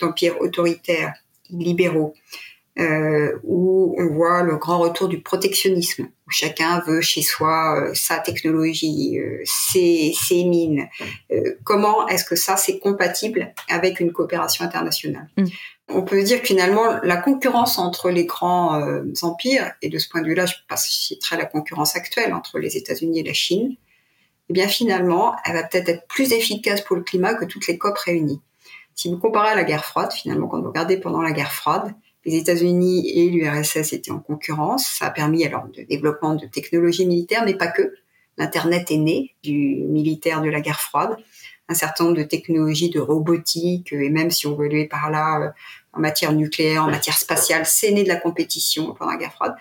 d'empires 0.00 0.40
autoritaires, 0.40 1.14
libéraux, 1.50 2.14
euh, 2.78 3.38
où 3.44 3.94
on 3.98 4.06
voit 4.08 4.42
le 4.42 4.56
grand 4.56 4.78
retour 4.78 5.08
du 5.08 5.20
protectionnisme, 5.20 6.08
où 6.26 6.30
chacun 6.30 6.80
veut 6.80 7.00
chez 7.00 7.22
soi 7.22 7.80
euh, 7.80 7.94
sa 7.94 8.18
technologie, 8.18 9.18
euh, 9.18 9.40
ses, 9.44 10.12
ses, 10.20 10.44
mines. 10.44 10.88
Euh, 11.30 11.56
comment 11.62 12.08
est-ce 12.08 12.24
que 12.24 12.34
ça 12.34 12.56
c'est 12.56 12.78
compatible 12.78 13.54
avec 13.68 14.00
une 14.00 14.12
coopération 14.12 14.64
internationale 14.64 15.28
mm. 15.36 15.44
On 15.88 16.02
peut 16.02 16.22
dire 16.22 16.40
que 16.40 16.46
finalement 16.46 16.98
la 17.02 17.18
concurrence 17.18 17.78
entre 17.78 18.08
les 18.08 18.24
grands 18.24 18.80
empires, 19.20 19.70
et 19.82 19.90
de 19.90 19.98
ce 19.98 20.08
point 20.08 20.22
de 20.22 20.28
vue-là, 20.28 20.46
je 20.46 20.54
citerai 20.76 21.36
la 21.36 21.44
concurrence 21.44 21.94
actuelle 21.94 22.32
entre 22.32 22.58
les 22.58 22.78
États-Unis 22.78 23.20
et 23.20 23.22
la 23.22 23.34
Chine, 23.34 23.76
eh 24.48 24.52
bien 24.54 24.66
finalement, 24.66 25.36
elle 25.44 25.52
va 25.52 25.62
peut-être 25.62 25.90
être 25.90 26.06
plus 26.08 26.32
efficace 26.32 26.80
pour 26.80 26.96
le 26.96 27.02
climat 27.02 27.34
que 27.34 27.44
toutes 27.44 27.66
les 27.66 27.76
COP 27.76 27.98
réunies. 27.98 28.40
Si 28.94 29.10
vous 29.10 29.18
comparez 29.18 29.50
à 29.50 29.54
la 29.54 29.64
guerre 29.64 29.84
froide, 29.84 30.10
finalement, 30.10 30.46
quand 30.46 30.60
vous 30.62 30.68
regardez 30.68 30.96
pendant 30.96 31.20
la 31.20 31.32
guerre 31.32 31.52
froide, 31.52 31.94
les 32.24 32.36
États-Unis 32.36 33.10
et 33.10 33.28
l'URSS 33.28 33.92
étaient 33.92 34.10
en 34.10 34.18
concurrence. 34.18 34.86
Ça 34.86 35.06
a 35.06 35.10
permis 35.10 35.44
alors 35.44 35.64
le 35.76 35.84
développement 35.84 36.34
de 36.34 36.46
technologies 36.46 37.06
militaires, 37.06 37.42
mais 37.44 37.54
pas 37.54 37.68
que. 37.68 37.94
L'Internet 38.36 38.90
est 38.90 38.96
né 38.96 39.34
du 39.44 39.76
militaire 39.88 40.42
de 40.42 40.48
la 40.48 40.60
guerre 40.60 40.80
froide. 40.80 41.16
Un 41.68 41.74
certain 41.74 42.04
nombre 42.04 42.16
de 42.16 42.24
technologies 42.24 42.90
de 42.90 42.98
robotique, 42.98 43.92
et 43.92 44.10
même 44.10 44.30
si 44.30 44.46
on 44.46 44.56
veut 44.56 44.66
aller 44.66 44.86
par 44.86 45.10
là, 45.10 45.40
euh, 45.40 45.48
en 45.92 46.00
matière 46.00 46.32
nucléaire, 46.32 46.84
en 46.84 46.90
matière 46.90 47.16
spatiale, 47.16 47.64
c'est 47.64 47.92
né 47.92 48.02
de 48.02 48.08
la 48.08 48.16
compétition 48.16 48.92
pendant 48.94 49.12
la 49.12 49.16
guerre 49.18 49.32
froide. 49.32 49.54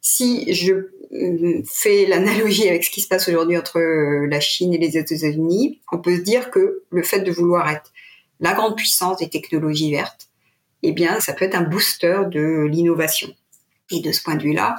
Si 0.00 0.52
je 0.52 0.72
euh, 1.12 1.62
fais 1.66 2.06
l'analogie 2.06 2.68
avec 2.68 2.82
ce 2.82 2.90
qui 2.90 3.02
se 3.02 3.08
passe 3.08 3.28
aujourd'hui 3.28 3.58
entre 3.58 3.78
euh, 3.78 4.26
la 4.26 4.40
Chine 4.40 4.72
et 4.74 4.78
les 4.78 4.96
États-Unis, 4.96 5.80
on 5.92 5.98
peut 5.98 6.16
se 6.16 6.22
dire 6.22 6.50
que 6.50 6.82
le 6.90 7.02
fait 7.02 7.20
de 7.20 7.30
vouloir 7.30 7.68
être 7.70 7.92
la 8.40 8.54
grande 8.54 8.76
puissance 8.76 9.18
des 9.18 9.28
technologies 9.28 9.90
vertes, 9.90 10.27
eh 10.82 10.92
bien, 10.92 11.20
ça 11.20 11.32
peut 11.32 11.44
être 11.44 11.56
un 11.56 11.62
booster 11.62 12.22
de 12.30 12.66
l'innovation. 12.70 13.28
Et 13.90 14.00
de 14.00 14.12
ce 14.12 14.22
point 14.22 14.36
de 14.36 14.42
vue-là, 14.42 14.76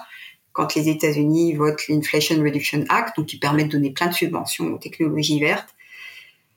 quand 0.52 0.76
les 0.76 0.90
États-Unis 0.90 1.54
votent 1.54 1.88
l'Inflation 1.88 2.42
Reduction 2.42 2.86
Act, 2.90 3.18
donc 3.18 3.28
qui 3.28 3.38
permet 3.38 3.64
de 3.66 3.70
donner 3.70 3.92
plein 3.92 4.08
de 4.08 4.14
subventions 4.14 4.74
aux 4.74 4.78
technologies 4.78 5.40
vertes, 5.40 5.76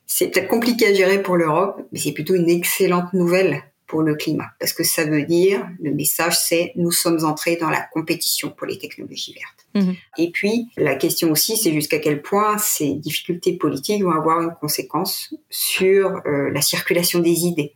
c'est 0.07 0.29
peut-être 0.29 0.49
compliqué 0.49 0.89
à 0.89 0.95
gérer 0.95 1.23
pour 1.23 1.37
l'Europe, 1.37 1.81
mais 1.93 1.99
c'est 1.99 2.13
plutôt 2.13 2.35
une 2.35 2.49
excellente 2.49 3.13
nouvelle 3.15 3.63
pour 3.87 4.03
le 4.03 4.15
climat. 4.15 4.49
Parce 4.59 4.73
que 4.73 4.85
ça 4.85 5.05
veut 5.05 5.25
dire, 5.25 5.69
le 5.81 5.93
message, 5.93 6.39
c'est 6.39 6.73
nous 6.77 6.93
sommes 6.93 7.25
entrés 7.25 7.57
dans 7.57 7.71
la 7.71 7.81
compétition 7.93 8.51
pour 8.51 8.67
les 8.67 8.79
technologies 8.79 9.35
vertes. 9.35 9.87
Mhm. 9.87 9.97
Et 10.19 10.31
puis, 10.31 10.69
la 10.77 10.95
question 10.97 11.31
aussi, 11.31 11.57
c'est 11.57 11.73
jusqu'à 11.73 11.99
quel 11.99 12.23
point 12.23 12.57
ces 12.59 12.95
difficultés 12.95 13.53
politiques 13.53 14.03
vont 14.03 14.13
avoir 14.13 14.41
une 14.41 14.55
conséquence 14.61 15.35
sur 15.51 16.23
euh, 16.27 16.51
la 16.51 16.63
circulation 16.63 17.19
des 17.21 17.45
idées. 17.45 17.75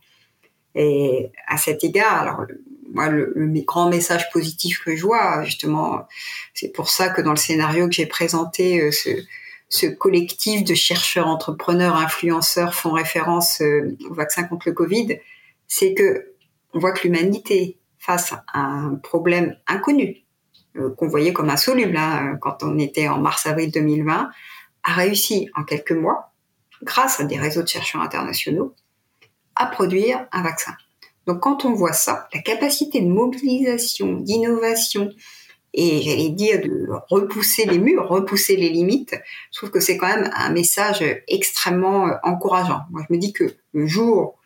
Et 0.79 1.31
à 1.47 1.57
cet 1.57 1.83
égard, 1.83 2.21
alors 2.21 2.45
moi, 2.93 3.09
le, 3.09 3.33
grand 3.65 3.89
message 3.89 4.29
positif 4.31 4.83
que 4.83 4.95
je 4.95 5.01
vois, 5.01 5.43
justement, 5.43 6.07
c'est 6.53 6.69
pour 6.69 6.89
ça 6.89 7.09
que 7.09 7.21
dans 7.21 7.31
le 7.31 7.37
scénario 7.37 7.87
que 7.87 7.93
j'ai 7.93 8.05
présenté, 8.05 8.79
euh, 8.79 8.91
ce, 9.69 9.87
collectif 9.87 10.63
de 10.63 10.75
chercheurs, 10.75 11.27
entrepreneurs, 11.27 11.95
influenceurs 11.95 12.75
font 12.75 12.91
référence 12.91 13.59
euh, 13.61 13.97
au 14.07 14.13
vaccin 14.13 14.43
contre 14.43 14.69
le 14.69 14.73
Covid, 14.73 15.19
c'est 15.67 15.95
que 15.95 16.33
on 16.73 16.79
voit 16.79 16.91
que 16.91 17.07
l'humanité, 17.07 17.79
face 17.97 18.33
à 18.33 18.59
un 18.59 18.95
problème 18.95 19.57
inconnu, 19.65 20.23
euh, 20.77 20.91
qu'on 20.91 21.07
voyait 21.07 21.33
comme 21.33 21.49
insoluble 21.49 21.97
hein, 21.97 22.37
quand 22.39 22.61
on 22.61 22.77
était 22.77 23.07
en 23.07 23.17
mars-avril 23.17 23.71
2020, 23.71 24.29
a 24.83 24.93
réussi 24.93 25.49
en 25.55 25.63
quelques 25.63 25.91
mois, 25.91 26.31
grâce 26.83 27.19
à 27.19 27.23
des 27.23 27.39
réseaux 27.39 27.63
de 27.63 27.67
chercheurs 27.67 28.01
internationaux, 28.01 28.75
à 29.57 29.65
produire 29.65 30.25
un 30.31 30.43
vaccin. 30.43 30.73
Donc 31.25 31.41
quand 31.41 31.65
on 31.65 31.73
voit 31.73 31.93
ça, 31.93 32.27
la 32.33 32.41
capacité 32.41 33.01
de 33.01 33.07
mobilisation, 33.07 34.13
d'innovation, 34.13 35.11
et 35.73 36.01
j'allais 36.01 36.29
dire 36.29 36.61
de 36.61 36.87
repousser 37.09 37.65
les 37.65 37.77
murs, 37.77 38.07
repousser 38.07 38.55
les 38.55 38.69
limites, 38.69 39.15
je 39.51 39.57
trouve 39.59 39.69
que 39.69 39.79
c'est 39.79 39.97
quand 39.97 40.07
même 40.07 40.31
un 40.33 40.49
message 40.49 41.03
extrêmement 41.27 42.07
euh, 42.07 42.13
encourageant. 42.23 42.81
Moi, 42.89 43.03
je 43.07 43.13
me 43.13 43.19
dis 43.19 43.33
que 43.33 43.55
le 43.73 43.85
jour 43.85 44.39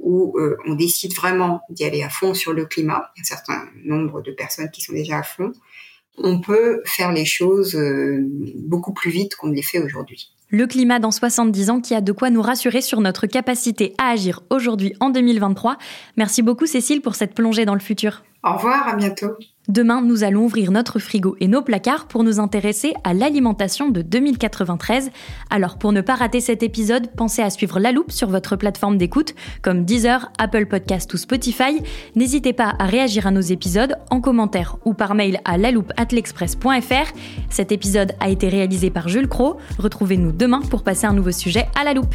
où 0.00 0.38
euh, 0.38 0.58
on 0.66 0.74
décide 0.74 1.14
vraiment 1.14 1.62
d'y 1.70 1.84
aller 1.84 2.02
à 2.02 2.10
fond 2.10 2.34
sur 2.34 2.52
le 2.52 2.66
climat, 2.66 3.12
il 3.16 3.20
y 3.20 3.22
a 3.22 3.22
un 3.22 3.24
certain 3.24 3.68
nombre 3.84 4.20
de 4.20 4.32
personnes 4.32 4.70
qui 4.70 4.82
sont 4.82 4.92
déjà 4.92 5.18
à 5.18 5.22
fond, 5.22 5.52
on 6.18 6.40
peut 6.40 6.82
faire 6.84 7.12
les 7.12 7.24
choses 7.24 7.74
euh, 7.76 8.18
beaucoup 8.56 8.92
plus 8.92 9.10
vite 9.10 9.36
qu'on 9.36 9.48
ne 9.48 9.54
les 9.54 9.62
fait 9.62 9.78
aujourd'hui. 9.78 10.33
Le 10.48 10.66
climat 10.66 10.98
dans 10.98 11.10
70 11.10 11.70
ans 11.70 11.80
qui 11.80 11.94
a 11.94 12.00
de 12.00 12.12
quoi 12.12 12.30
nous 12.30 12.42
rassurer 12.42 12.80
sur 12.80 13.00
notre 13.00 13.26
capacité 13.26 13.94
à 13.98 14.10
agir 14.10 14.42
aujourd'hui 14.50 14.94
en 15.00 15.10
2023. 15.10 15.78
Merci 16.16 16.42
beaucoup 16.42 16.66
Cécile 16.66 17.00
pour 17.00 17.14
cette 17.14 17.34
plongée 17.34 17.64
dans 17.64 17.74
le 17.74 17.80
futur. 17.80 18.22
Au 18.44 18.52
revoir, 18.52 18.86
à 18.88 18.94
bientôt. 18.94 19.36
Demain, 19.68 20.02
nous 20.02 20.22
allons 20.22 20.44
ouvrir 20.44 20.70
notre 20.70 20.98
frigo 20.98 21.36
et 21.40 21.48
nos 21.48 21.62
placards 21.62 22.06
pour 22.06 22.22
nous 22.22 22.38
intéresser 22.38 22.92
à 23.02 23.14
l'alimentation 23.14 23.88
de 23.88 24.02
2093. 24.02 25.10
Alors 25.48 25.78
pour 25.78 25.92
ne 25.92 26.02
pas 26.02 26.16
rater 26.16 26.40
cet 26.40 26.62
épisode, 26.62 27.08
pensez 27.16 27.40
à 27.40 27.48
suivre 27.48 27.80
La 27.80 27.90
Loupe 27.90 28.12
sur 28.12 28.28
votre 28.28 28.56
plateforme 28.56 28.98
d'écoute 28.98 29.34
comme 29.62 29.86
Deezer, 29.86 30.30
Apple 30.36 30.66
Podcast 30.66 31.14
ou 31.14 31.16
Spotify. 31.16 31.80
N'hésitez 32.14 32.52
pas 32.52 32.74
à 32.78 32.84
réagir 32.84 33.26
à 33.26 33.30
nos 33.30 33.40
épisodes 33.40 33.96
en 34.10 34.20
commentaire 34.20 34.76
ou 34.84 34.92
par 34.92 35.14
mail 35.14 35.40
à 35.46 35.56
laloupe@l'express.fr. 35.56 37.12
Cet 37.48 37.72
épisode 37.72 38.12
a 38.20 38.28
été 38.28 38.50
réalisé 38.50 38.90
par 38.90 39.08
Jules 39.08 39.28
Cro. 39.28 39.56
Retrouvez-nous 39.78 40.32
demain 40.32 40.60
pour 40.60 40.82
passer 40.82 41.06
un 41.06 41.14
nouveau 41.14 41.32
sujet 41.32 41.68
à 41.80 41.84
La 41.84 41.94
Loupe. 41.94 42.14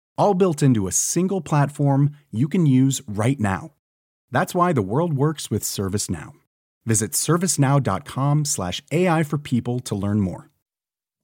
all 0.17 0.33
built 0.33 0.63
into 0.63 0.87
a 0.87 0.91
single 0.91 1.41
platform 1.41 2.15
you 2.31 2.47
can 2.47 2.65
use 2.65 3.03
right 3.07 3.39
now. 3.39 3.73
That's 4.31 4.55
why 4.55 4.73
the 4.73 4.81
world 4.81 5.13
works 5.13 5.51
with 5.51 5.61
ServiceNow. 5.63 6.31
Visit 6.85 7.11
servicenow.com/ai 7.11 9.23
for 9.23 9.37
people 9.37 9.79
to 9.81 9.95
learn 9.95 10.21
more. 10.21 10.49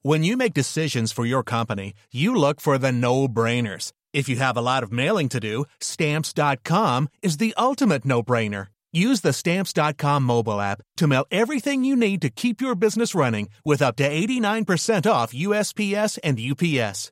When 0.03 0.23
you 0.23 0.37
make 0.37 0.53
decisions 0.53 1.11
for 1.11 1.25
your 1.25 1.43
company, 1.43 1.93
you 2.11 2.35
look 2.35 2.61
for 2.61 2.77
the 2.77 2.91
no-brainers. 2.91 3.91
If 4.13 4.29
you 4.29 4.35
have 4.37 4.55
a 4.55 4.61
lot 4.61 4.83
of 4.83 4.91
mailing 4.91 5.29
to 5.29 5.39
do, 5.39 5.65
stamps.com 5.79 7.09
is 7.21 7.37
the 7.37 7.55
ultimate 7.57 8.05
no-brainer. 8.05 8.67
Use 8.93 9.21
the 9.21 9.33
stamps.com 9.33 10.23
mobile 10.23 10.61
app 10.61 10.81
to 10.97 11.07
mail 11.07 11.25
everything 11.29 11.83
you 11.83 11.95
need 11.95 12.21
to 12.21 12.29
keep 12.29 12.61
your 12.61 12.75
business 12.75 13.13
running 13.13 13.49
with 13.65 13.81
up 13.81 13.97
to 13.97 14.09
89% 14.09 15.11
off 15.11 15.33
USPS 15.33 16.17
and 16.23 16.39
UPS. 16.39 17.11